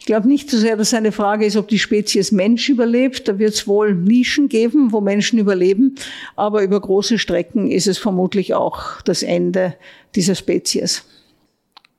[0.00, 3.28] Ich glaube nicht so sehr, dass eine Frage ist, ob die Spezies Mensch überlebt.
[3.28, 5.94] Da wird es wohl Nischen geben, wo Menschen überleben.
[6.34, 9.76] Aber über große Strecken ist es vermutlich auch das Ende
[10.16, 11.04] dieser Spezies.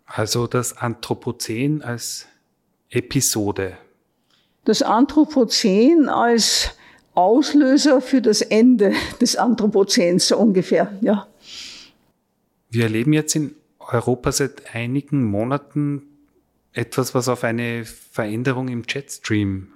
[0.06, 2.28] Also das Anthropozän als
[2.90, 3.78] Episode.
[4.66, 6.72] Das Anthropozän als
[7.14, 11.28] Auslöser für das Ende des Anthropozäns so ungefähr, ja.
[12.70, 16.04] Wir erleben jetzt in Europa seit einigen Monaten
[16.74, 19.70] etwas, was auf eine Veränderung im Jetstream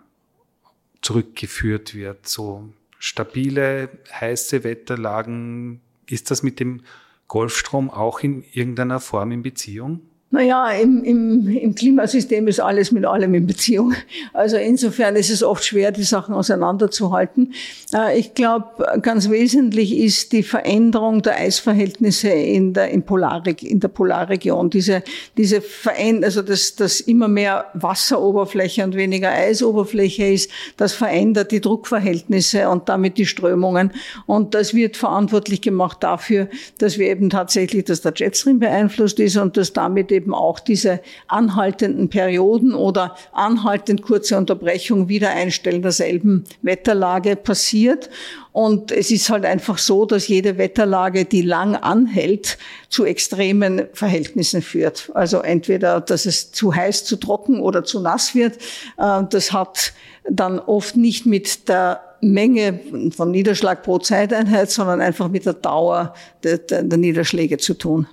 [1.02, 2.28] zurückgeführt wird.
[2.28, 2.70] So
[3.00, 5.82] stabile, heiße Wetterlagen.
[6.08, 6.84] Ist das mit dem
[7.28, 10.02] Golfstrom auch in irgendeiner Form in Beziehung?
[10.34, 13.94] Naja, im, im, im Klimasystem ist alles mit allem in Beziehung.
[14.32, 17.54] Also insofern ist es oft schwer, die Sachen auseinanderzuhalten.
[17.94, 23.82] Äh, ich glaube, ganz wesentlich ist die Veränderung der Eisverhältnisse in der, in Polar, in
[23.82, 24.70] der Polarregion.
[24.70, 25.04] Diese,
[25.36, 31.60] diese Veränderung, also dass, dass immer mehr Wasseroberfläche und weniger Eisoberfläche ist, das verändert die
[31.60, 33.92] Druckverhältnisse und damit die Strömungen.
[34.28, 39.36] Und das wird verantwortlich gemacht dafür, dass wir eben tatsächlich, dass der Jetstream beeinflusst ist
[39.36, 46.44] und dass damit eben eben auch diese anhaltenden Perioden oder anhaltend kurze Unterbrechung, Wiedereinstellen derselben
[46.62, 48.10] Wetterlage passiert.
[48.52, 52.58] Und es ist halt einfach so, dass jede Wetterlage, die lang anhält,
[52.90, 55.10] zu extremen Verhältnissen führt.
[55.16, 58.58] Also entweder, dass es zu heiß, zu trocken oder zu nass wird.
[58.98, 59.94] Äh, das hat
[60.30, 62.80] dann oft nicht mit der Menge
[63.16, 68.06] von Niederschlag pro Zeiteinheit, sondern einfach mit der Dauer der, der, der Niederschläge zu tun.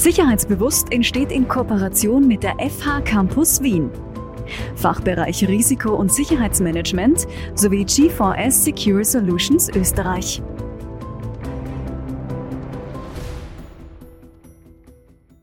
[0.00, 3.90] Sicherheitsbewusst entsteht in Kooperation mit der FH Campus Wien.
[4.74, 10.42] Fachbereich Risiko- und Sicherheitsmanagement sowie G4S Secure Solutions Österreich.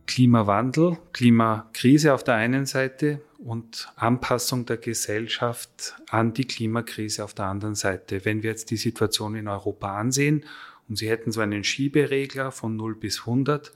[0.07, 7.45] Klimawandel, Klimakrise auf der einen Seite und Anpassung der Gesellschaft an die Klimakrise auf der
[7.45, 8.25] anderen Seite.
[8.25, 10.45] Wenn wir jetzt die Situation in Europa ansehen
[10.89, 13.71] und Sie hätten so einen Schieberegler von 0 bis 100,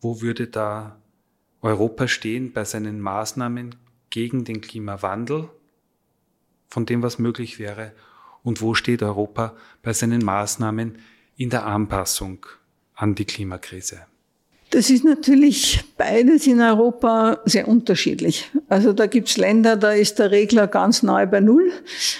[0.00, 0.96] wo würde da
[1.60, 3.74] Europa stehen bei seinen Maßnahmen
[4.10, 5.48] gegen den Klimawandel,
[6.68, 7.92] von dem was möglich wäre,
[8.42, 10.98] und wo steht Europa bei seinen Maßnahmen
[11.36, 12.46] in der Anpassung
[12.94, 14.06] an die Klimakrise?
[14.70, 18.50] Das ist natürlich beides in Europa sehr unterschiedlich.
[18.68, 21.72] Also da gibt's Länder, da ist der Regler ganz nahe bei Null.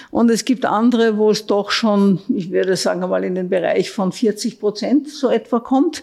[0.09, 3.91] Und es gibt andere, wo es doch schon, ich würde sagen mal, in den Bereich
[3.91, 6.01] von 40 Prozent so etwa kommt.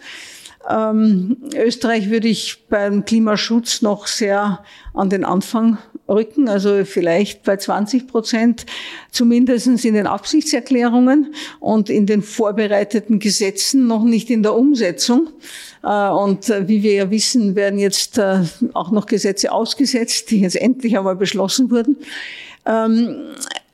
[0.69, 7.57] Ähm, Österreich würde ich beim Klimaschutz noch sehr an den Anfang rücken, also vielleicht bei
[7.57, 8.67] 20 Prozent,
[9.11, 15.29] zumindestens in den Absichtserklärungen und in den vorbereiteten Gesetzen, noch nicht in der Umsetzung.
[15.83, 20.41] Äh, und äh, wie wir ja wissen, werden jetzt äh, auch noch Gesetze ausgesetzt, die
[20.41, 21.97] jetzt endlich einmal beschlossen wurden.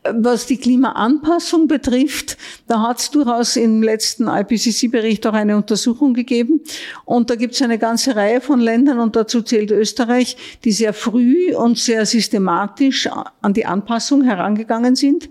[0.05, 2.37] Was die Klimaanpassung betrifft,
[2.67, 6.61] da hat es durchaus im letzten IPCC-Bericht auch eine Untersuchung gegeben.
[7.05, 10.93] Und da gibt es eine ganze Reihe von Ländern, und dazu zählt Österreich, die sehr
[10.93, 13.09] früh und sehr systematisch
[13.43, 15.29] an die Anpassung herangegangen sind,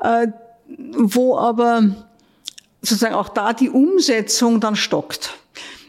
[0.00, 0.28] äh,
[0.96, 1.94] wo aber
[2.80, 5.34] sozusagen auch da die Umsetzung dann stockt.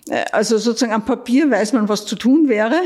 [0.10, 2.82] Äh, also sozusagen am Papier weiß man, was zu tun wäre,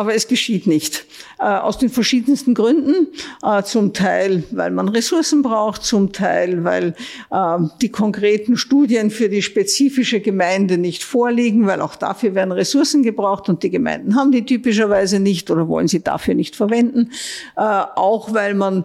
[0.00, 1.04] aber es geschieht nicht.
[1.40, 3.08] Äh, aus den verschiedensten Gründen.
[3.42, 6.94] Äh, zum Teil, weil man Ressourcen braucht, zum Teil, weil
[7.30, 13.02] äh, die konkreten Studien für die spezifische Gemeinde nicht vorliegen, weil auch dafür werden Ressourcen
[13.02, 17.10] gebraucht und die Gemeinden haben die typischerweise nicht oder wollen sie dafür nicht verwenden.
[17.56, 18.84] Auch weil man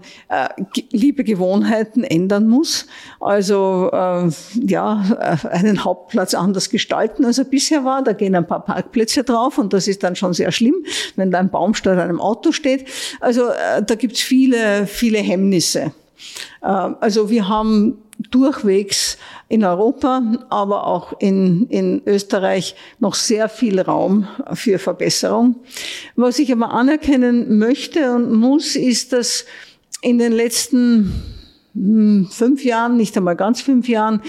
[0.91, 2.87] liebe Gewohnheiten ändern muss.
[3.19, 8.03] Also ja, einen Hauptplatz anders gestalten, als er bisher war.
[8.03, 10.75] Da gehen ein paar Parkplätze drauf und das ist dann schon sehr schlimm,
[11.15, 12.87] wenn da ein Baum statt einem Auto steht.
[13.19, 15.91] Also äh, da gibt's viele, viele Hemmnisse.
[16.61, 17.97] Äh, also wir haben
[18.31, 25.55] durchwegs in Europa, aber auch in, in Österreich noch sehr viel Raum für Verbesserung.
[26.15, 29.45] Was ich aber anerkennen möchte und muss, ist, dass
[30.01, 31.13] in den letzten
[31.73, 34.21] hm, fünf Jahren, nicht einmal ganz fünf Jahren,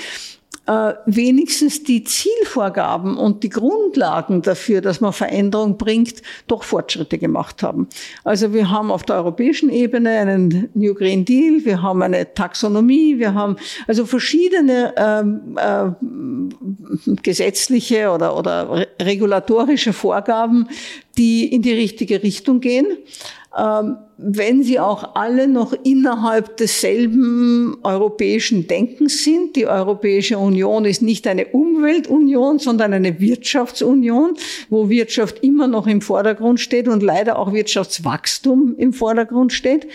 [0.66, 7.62] äh, wenigstens die Zielvorgaben und die Grundlagen dafür, dass man Veränderung bringt, doch Fortschritte gemacht
[7.62, 7.88] haben.
[8.24, 13.18] Also wir haben auf der europäischen Ebene einen New Green Deal, wir haben eine Taxonomie,
[13.18, 20.68] wir haben also verschiedene ähm, äh, gesetzliche oder, oder regulatorische Vorgaben,
[21.16, 22.86] die in die richtige Richtung gehen.
[23.56, 29.56] Ähm, wenn sie auch alle noch innerhalb desselben europäischen Denkens sind.
[29.56, 34.36] Die Europäische Union ist nicht eine Umweltunion, sondern eine Wirtschaftsunion,
[34.70, 39.86] wo Wirtschaft immer noch im Vordergrund steht und leider auch Wirtschaftswachstum im Vordergrund steht.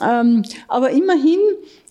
[0.00, 1.38] Ähm, aber immerhin,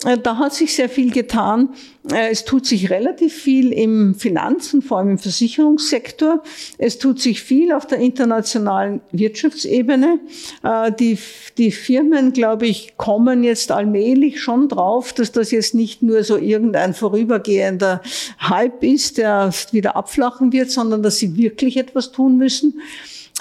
[0.05, 1.69] äh, da hat sich sehr viel getan.
[2.11, 6.41] Äh, es tut sich relativ viel im Finanzen, vor allem im Versicherungssektor.
[6.79, 10.19] Es tut sich viel auf der internationalen Wirtschaftsebene.
[10.63, 11.19] Äh, die,
[11.59, 16.37] die Firmen, glaube ich, kommen jetzt allmählich schon drauf, dass das jetzt nicht nur so
[16.37, 18.01] irgendein vorübergehender
[18.39, 22.81] Hype ist, der wieder abflachen wird, sondern dass sie wirklich etwas tun müssen.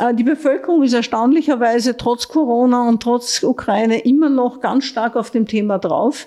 [0.01, 5.31] Äh, die Bevölkerung ist erstaunlicherweise trotz Corona und trotz Ukraine immer noch ganz stark auf
[5.31, 6.27] dem Thema drauf.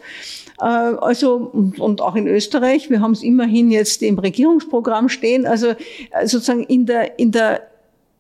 [0.60, 5.68] Äh, also, und auch in Österreich, wir haben es immerhin jetzt im Regierungsprogramm stehen, also
[5.68, 5.76] äh,
[6.26, 7.68] sozusagen in der, in der,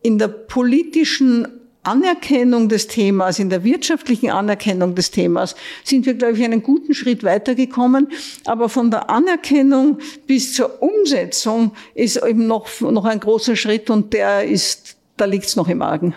[0.02, 1.48] in der politischen
[1.84, 6.94] Anerkennung des Themas, in der wirtschaftlichen Anerkennung des Themas sind wir, glaube ich, einen guten
[6.94, 8.08] Schritt weitergekommen.
[8.46, 14.13] Aber von der Anerkennung bis zur Umsetzung ist eben noch, noch ein großer Schritt und
[14.13, 16.16] der ist da liegt es noch im Argen.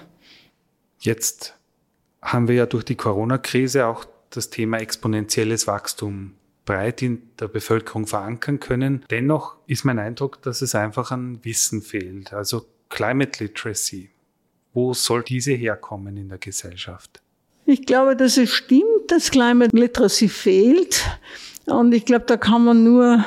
[0.98, 1.54] Jetzt
[2.22, 6.32] haben wir ja durch die Corona-Krise auch das Thema exponentielles Wachstum
[6.64, 9.04] breit in der Bevölkerung verankern können.
[9.08, 12.32] Dennoch ist mein Eindruck, dass es einfach an Wissen fehlt.
[12.32, 14.10] Also Climate Literacy.
[14.74, 17.22] Wo soll diese herkommen in der Gesellschaft?
[17.64, 21.04] Ich glaube, dass es stimmt, dass Climate Literacy fehlt.
[21.66, 23.24] Und ich glaube, da kann man nur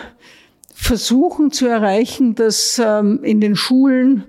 [0.74, 4.26] versuchen zu erreichen, dass ähm, in den Schulen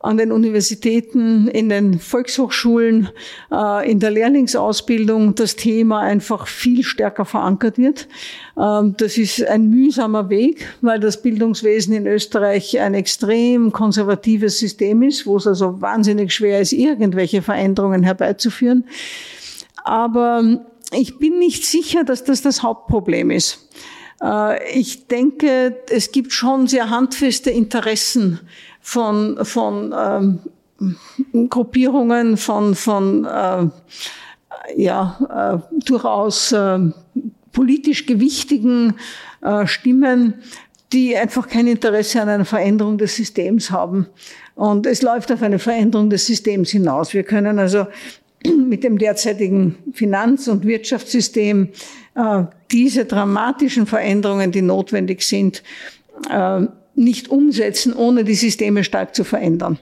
[0.00, 3.08] an den Universitäten, in den Volkshochschulen,
[3.50, 8.06] äh, in der Lehrlingsausbildung das Thema einfach viel stärker verankert wird.
[8.56, 15.02] Ähm, das ist ein mühsamer Weg, weil das Bildungswesen in Österreich ein extrem konservatives System
[15.02, 18.84] ist, wo es also wahnsinnig schwer ist, irgendwelche Veränderungen herbeizuführen.
[19.82, 20.60] Aber
[20.92, 23.68] ich bin nicht sicher, dass das das Hauptproblem ist.
[24.22, 28.40] Äh, ich denke, es gibt schon sehr handfeste Interessen
[28.88, 33.66] von, von ähm, Gruppierungen, von, von äh,
[34.76, 36.78] ja, äh, durchaus äh,
[37.52, 38.94] politisch gewichtigen
[39.42, 40.34] äh, Stimmen,
[40.94, 44.06] die einfach kein Interesse an einer Veränderung des Systems haben.
[44.54, 47.12] Und es läuft auf eine Veränderung des Systems hinaus.
[47.12, 47.88] Wir können also
[48.56, 51.68] mit dem derzeitigen Finanz- und Wirtschaftssystem
[52.14, 55.62] äh, diese dramatischen Veränderungen, die notwendig sind,
[56.30, 56.62] äh,
[56.98, 59.78] nicht umsetzen, ohne die Systeme stark zu verändern.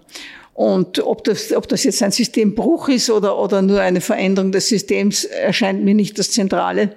[0.57, 4.69] Und ob das, ob das jetzt ein Systembruch ist oder, oder nur eine Veränderung des
[4.69, 6.95] Systems, erscheint mir nicht das Zentrale.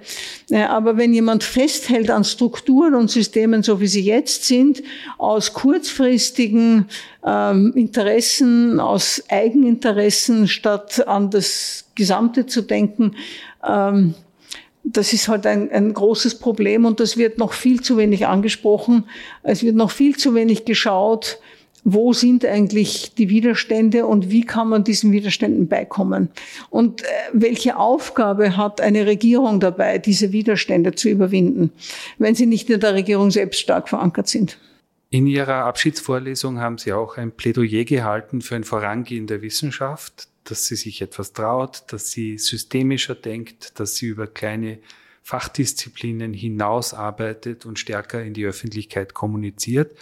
[0.50, 4.82] Aber wenn jemand festhält an Strukturen und Systemen, so wie sie jetzt sind,
[5.18, 6.86] aus kurzfristigen
[7.22, 13.14] ähm, Interessen, aus Eigeninteressen, statt an das Gesamte zu denken,
[13.62, 14.14] ähm,
[14.84, 19.04] das ist halt ein, ein großes Problem und das wird noch viel zu wenig angesprochen.
[19.42, 21.38] Es wird noch viel zu wenig geschaut,
[21.84, 26.28] wo sind eigentlich die Widerstände und wie kann man diesen Widerständen beikommen?
[26.68, 31.72] Und äh, welche Aufgabe hat eine Regierung dabei, diese Widerstände zu überwinden,
[32.18, 34.58] wenn sie nicht in der Regierung selbst stark verankert sind?
[35.12, 40.66] In Ihrer Abschiedsvorlesung haben Sie auch ein Plädoyer gehalten für ein Vorangehen der Wissenschaft, dass
[40.66, 44.78] sie sich etwas traut, dass sie systemischer denkt, dass sie über kleine
[45.22, 49.96] Fachdisziplinen hinaus arbeitet und stärker in die Öffentlichkeit kommuniziert.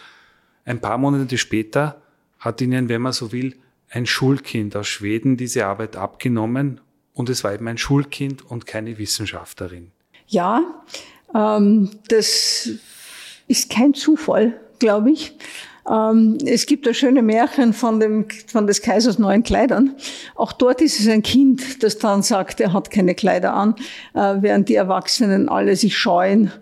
[0.64, 2.00] Ein paar Monate später
[2.38, 3.56] hat ihnen, wenn man so will,
[3.90, 6.80] ein Schulkind aus Schweden diese Arbeit abgenommen
[7.14, 9.90] und es war eben ein Schulkind und keine Wissenschaftlerin.
[10.28, 10.84] Ja,
[11.34, 12.70] ähm, das
[13.48, 15.32] ist kein Zufall, glaube ich.
[15.88, 19.94] Ähm, es gibt das schöne Märchen von, dem, von des Kaisers neuen Kleidern.
[20.34, 23.74] Auch dort ist es ein Kind, das dann sagt, er hat keine Kleider an,
[24.14, 26.52] äh, während die Erwachsenen alle sich scheuen,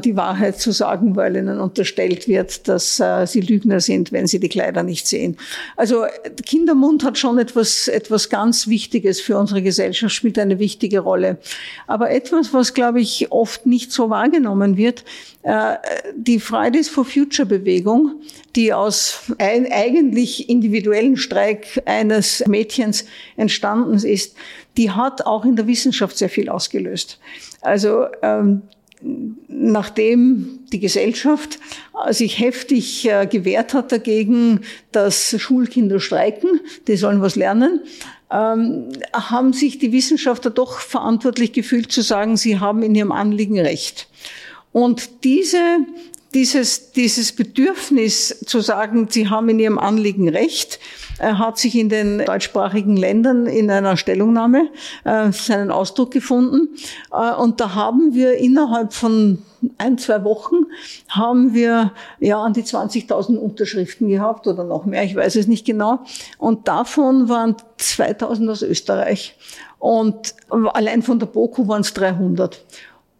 [0.00, 4.38] die Wahrheit zu sagen, weil ihnen unterstellt wird, dass äh, sie Lügner sind, wenn sie
[4.38, 5.36] die Kleider nicht sehen.
[5.76, 6.04] Also
[6.46, 11.38] Kindermund hat schon etwas, etwas ganz Wichtiges für unsere Gesellschaft, spielt eine wichtige Rolle.
[11.88, 15.04] Aber etwas, was, glaube ich, oft nicht so wahrgenommen wird,
[15.42, 15.74] äh,
[16.16, 18.22] die Fridays for Future Bewegung,
[18.54, 23.06] die aus ein eigentlich individuellen Streik eines Mädchens
[23.36, 24.36] entstanden ist,
[24.76, 27.18] die hat auch in der Wissenschaft sehr viel ausgelöst.
[27.60, 28.62] Also ähm,
[29.48, 31.58] nachdem die Gesellschaft
[32.10, 34.60] sich heftig äh, gewehrt hat dagegen,
[34.92, 37.80] dass Schulkinder streiken, die sollen was lernen,
[38.30, 43.60] ähm, haben sich die Wissenschaftler doch verantwortlich gefühlt zu sagen, sie haben in ihrem Anliegen
[43.60, 44.08] Recht.
[44.72, 45.78] Und diese,
[46.34, 50.80] dieses, dieses Bedürfnis zu sagen, sie haben in ihrem Anliegen Recht,
[51.18, 54.68] er hat sich in den deutschsprachigen Ländern in einer Stellungnahme
[55.04, 56.70] äh, seinen Ausdruck gefunden.
[57.12, 59.38] Äh, und da haben wir innerhalb von
[59.78, 60.66] ein, zwei Wochen
[61.08, 65.64] haben wir ja an die 20.000 Unterschriften gehabt oder noch mehr, ich weiß es nicht
[65.64, 66.00] genau.
[66.36, 69.36] Und davon waren 2.000 aus Österreich.
[69.78, 72.64] Und allein von der BOKU waren es 300.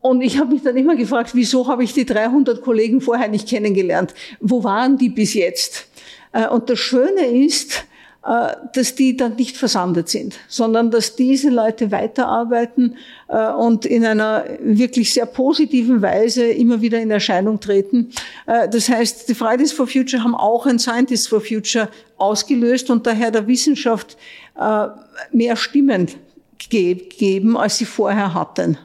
[0.07, 3.49] Und ich habe mich dann immer gefragt, wieso habe ich die 300 Kollegen vorher nicht
[3.49, 4.13] kennengelernt?
[4.39, 5.87] Wo waren die bis jetzt?
[6.33, 7.87] Äh, und das Schöne ist,
[8.23, 12.99] äh, dass die dann nicht versandet sind, sondern dass diese Leute weiterarbeiten
[13.29, 18.11] äh, und in einer wirklich sehr positiven Weise immer wieder in Erscheinung treten.
[18.45, 21.89] Das heißt, die Fridays for Future haben auch ein Scientists for Future
[22.19, 24.19] ausgelöst und daher der Wissenschaft
[25.33, 26.09] mehr Stimmen
[26.69, 28.77] geben, als sie vorher hatten.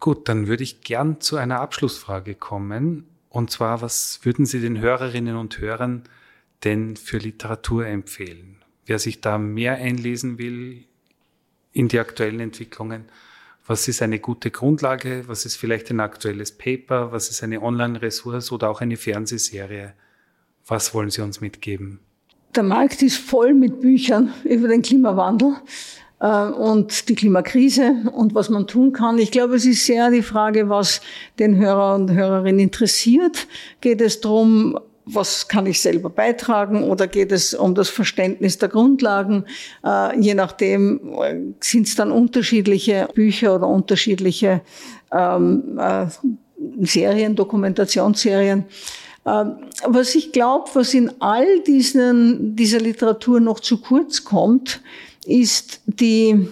[0.00, 3.04] Gut, dann würde ich gern zu einer Abschlussfrage kommen.
[3.28, 6.04] Und zwar, was würden Sie den Hörerinnen und Hörern
[6.64, 8.56] denn für Literatur empfehlen?
[8.84, 10.84] Wer sich da mehr einlesen will
[11.72, 13.06] in die aktuellen Entwicklungen,
[13.66, 15.24] was ist eine gute Grundlage?
[15.26, 17.10] Was ist vielleicht ein aktuelles Paper?
[17.10, 19.92] Was ist eine Online-Ressource oder auch eine Fernsehserie?
[20.68, 21.98] Was wollen Sie uns mitgeben?
[22.54, 25.56] Der Markt ist voll mit Büchern über den Klimawandel.
[26.20, 29.18] Äh, und die Klimakrise und was man tun kann.
[29.18, 31.00] Ich glaube, es ist sehr die Frage, was
[31.38, 33.46] den Hörer und Hörerinnen interessiert.
[33.80, 38.70] Geht es darum, was kann ich selber beitragen oder geht es um das Verständnis der
[38.70, 39.44] Grundlagen?
[39.84, 44.62] Äh, je nachdem äh, sind es dann unterschiedliche Bücher oder unterschiedliche
[45.12, 46.06] ähm, äh,
[46.80, 48.64] Serien, Dokumentationsserien.
[49.26, 54.80] Ähm, was ich glaube, was in all diesen, dieser Literatur noch zu kurz kommt,
[55.26, 56.48] ist die,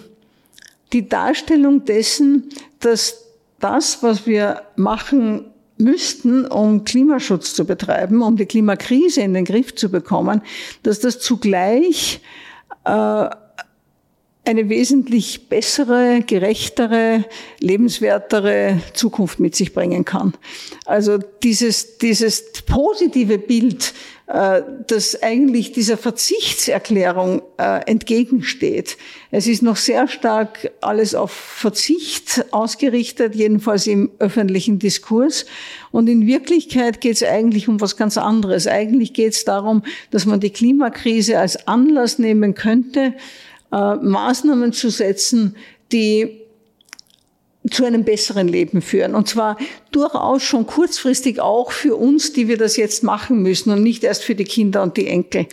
[0.93, 2.49] die Darstellung dessen,
[2.79, 3.25] dass
[3.59, 5.45] das, was wir machen
[5.77, 10.41] müssten, um Klimaschutz zu betreiben, um die Klimakrise in den Griff zu bekommen,
[10.83, 12.21] dass das zugleich
[12.85, 13.29] äh,
[14.45, 17.25] eine wesentlich bessere, gerechtere,
[17.59, 20.33] lebenswertere Zukunft mit sich bringen kann.
[20.85, 23.93] Also dieses, dieses positive Bild,
[24.27, 28.97] äh, das eigentlich dieser Verzichtserklärung äh, entgegensteht.
[29.29, 35.45] Es ist noch sehr stark alles auf Verzicht ausgerichtet, jedenfalls im öffentlichen Diskurs.
[35.91, 38.65] Und in Wirklichkeit geht es eigentlich um was ganz anderes.
[38.65, 43.13] Eigentlich geht es darum, dass man die Klimakrise als Anlass nehmen könnte,
[43.75, 45.55] äh, Maßnahmen zu setzen,
[45.91, 46.41] die
[47.71, 49.15] zu einem besseren Leben führen.
[49.15, 49.57] Und zwar
[49.91, 54.23] durchaus schon kurzfristig auch für uns, die wir das jetzt machen müssen und nicht erst
[54.23, 55.47] für die Kinder und die Enkel.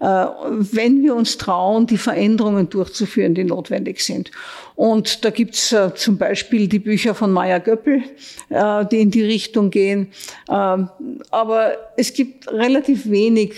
[0.00, 4.30] Äh, wenn wir uns trauen, die Veränderungen durchzuführen, die notwendig sind.
[4.74, 8.02] Und da gibt's äh, zum Beispiel die Bücher von Maya Göppel,
[8.50, 10.08] äh, die in die Richtung gehen.
[10.50, 10.90] Ähm,
[11.30, 13.54] aber es gibt relativ wenig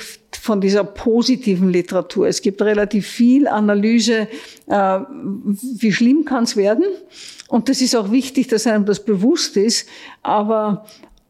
[0.47, 2.28] von dieser positiven Literatur.
[2.28, 4.28] Es gibt relativ viel Analyse,
[4.66, 6.84] wie schlimm kann es werden
[7.49, 9.88] und das ist auch wichtig, dass einem das bewusst ist.
[10.22, 10.86] Aber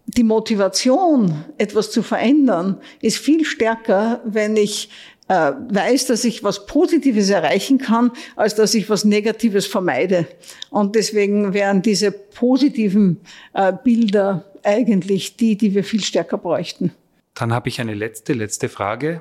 [0.06, 4.88] die Motivation, etwas zu verändern, ist viel stärker, wenn ich
[5.28, 10.26] äh, weiß, dass ich was Positives erreichen kann, als dass ich was Negatives vermeide.
[10.70, 13.20] Und deswegen wären diese positiven
[13.52, 16.92] äh, Bilder eigentlich die, die wir viel stärker bräuchten.
[17.36, 19.20] Dann habe ich eine letzte, letzte Frage.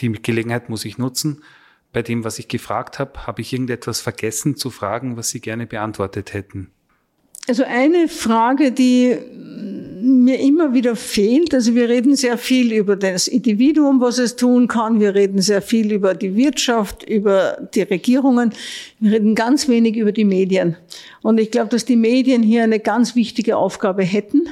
[0.00, 1.42] Die Gelegenheit muss ich nutzen
[1.92, 5.66] bei dem, was ich gefragt habe, habe ich irgendetwas vergessen zu fragen, was Sie gerne
[5.66, 6.70] beantwortet hätten?
[7.48, 9.18] Also eine Frage, die
[10.00, 11.52] mir immer wieder fehlt.
[11.54, 15.00] Also wir reden sehr viel über das Individuum, was es tun kann.
[15.00, 18.52] Wir reden sehr viel über die Wirtschaft, über die Regierungen.
[19.00, 20.76] Wir reden ganz wenig über die Medien.
[21.22, 24.48] Und ich glaube, dass die Medien hier eine ganz wichtige Aufgabe hätten,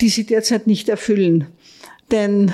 [0.00, 1.46] die sie derzeit nicht erfüllen.
[2.10, 2.52] Denn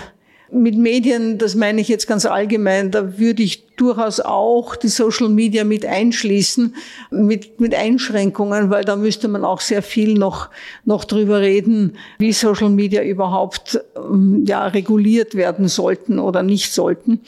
[0.55, 5.29] mit Medien, das meine ich jetzt ganz allgemein, da würde ich durchaus auch die Social
[5.29, 6.77] Media mit einschließen,
[7.11, 10.51] mit, mit Einschränkungen, weil da müsste man auch sehr viel noch,
[10.85, 17.21] noch drüber reden, wie Social Media überhaupt, ähm, ja, reguliert werden sollten oder nicht sollten.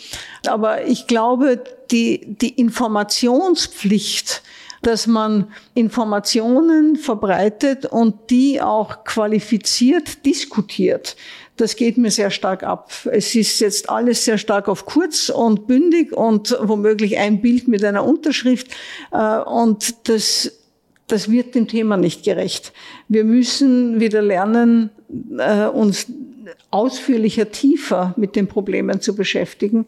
[0.46, 1.60] Aber ich glaube,
[1.90, 4.42] die, die Informationspflicht,
[4.87, 11.16] dass man Informationen verbreitet und die auch qualifiziert diskutiert
[11.57, 12.93] das geht mir sehr stark ab.
[13.11, 17.82] Es ist jetzt alles sehr stark auf kurz und bündig und womöglich ein Bild mit
[17.82, 18.68] einer Unterschrift.
[19.11, 20.53] Äh, und das,
[21.07, 22.72] das wird dem Thema nicht gerecht.
[23.09, 24.91] Wir müssen wieder lernen,
[25.39, 26.07] äh, uns
[26.70, 29.86] ausführlicher, tiefer mit den Problemen zu beschäftigen.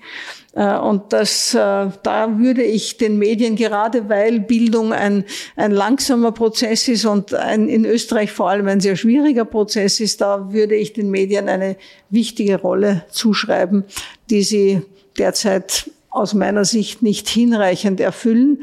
[0.54, 1.58] Äh, und das, äh,
[2.02, 5.24] da würde ich den Medien, gerade weil Bildung ein,
[5.56, 10.20] ein langsamer Prozess ist und ein, in Österreich vor allem ein sehr schwieriger Prozess ist,
[10.20, 11.76] da würde ich den Medien eine
[12.10, 13.84] wichtige Rolle zuschreiben,
[14.30, 14.82] die sie
[15.18, 18.62] derzeit aus meiner Sicht nicht hinreichend erfüllen.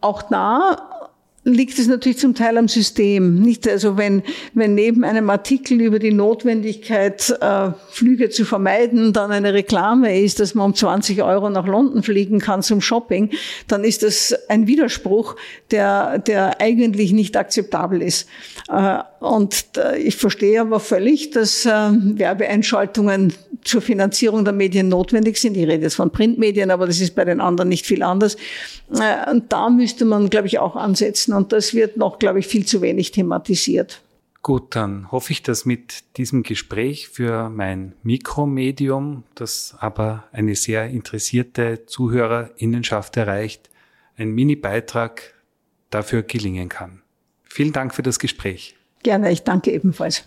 [0.00, 0.99] Auch da
[1.42, 3.40] liegt es natürlich zum Teil am System.
[3.40, 4.22] Nicht also wenn
[4.52, 10.40] wenn neben einem Artikel über die Notwendigkeit äh, Flüge zu vermeiden dann eine Reklame ist,
[10.40, 13.30] dass man um 20 Euro nach London fliegen kann zum Shopping,
[13.68, 15.36] dann ist das ein Widerspruch,
[15.70, 18.28] der der eigentlich nicht akzeptabel ist.
[18.68, 23.32] Äh, und äh, ich verstehe aber völlig, dass äh, Werbeeinschaltungen
[23.62, 25.56] zur Finanzierung der Medien notwendig sind.
[25.56, 28.36] Ich rede jetzt von Printmedien, aber das ist bei den anderen nicht viel anders.
[28.92, 31.34] Äh, und da müsste man, glaube ich, auch ansetzen.
[31.34, 34.00] Und das wird noch, glaube ich, viel zu wenig thematisiert.
[34.42, 40.88] Gut, dann hoffe ich, dass mit diesem Gespräch für mein Mikromedium, das aber eine sehr
[40.88, 43.68] interessierte Zuhörerinnenschaft erreicht,
[44.16, 45.34] ein Mini-Beitrag
[45.90, 47.02] dafür gelingen kann.
[47.44, 48.76] Vielen Dank für das Gespräch.
[49.02, 50.24] Gerne, ich danke ebenfalls.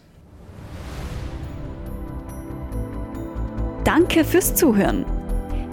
[3.84, 5.06] Danke fürs Zuhören.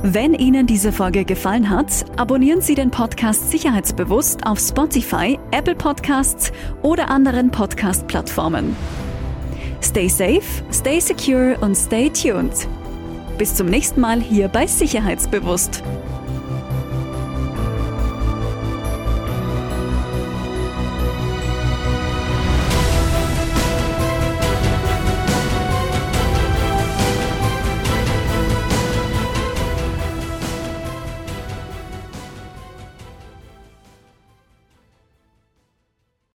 [0.03, 6.51] Wenn Ihnen diese Folge gefallen hat, abonnieren Sie den Podcast Sicherheitsbewusst auf Spotify, Apple Podcasts
[6.83, 8.75] oder anderen Podcast-Plattformen.
[9.83, 10.43] Stay safe,
[10.73, 12.67] stay secure und stay tuned.
[13.39, 15.83] Bis zum nächsten Mal hier bei Sicherheitsbewusst.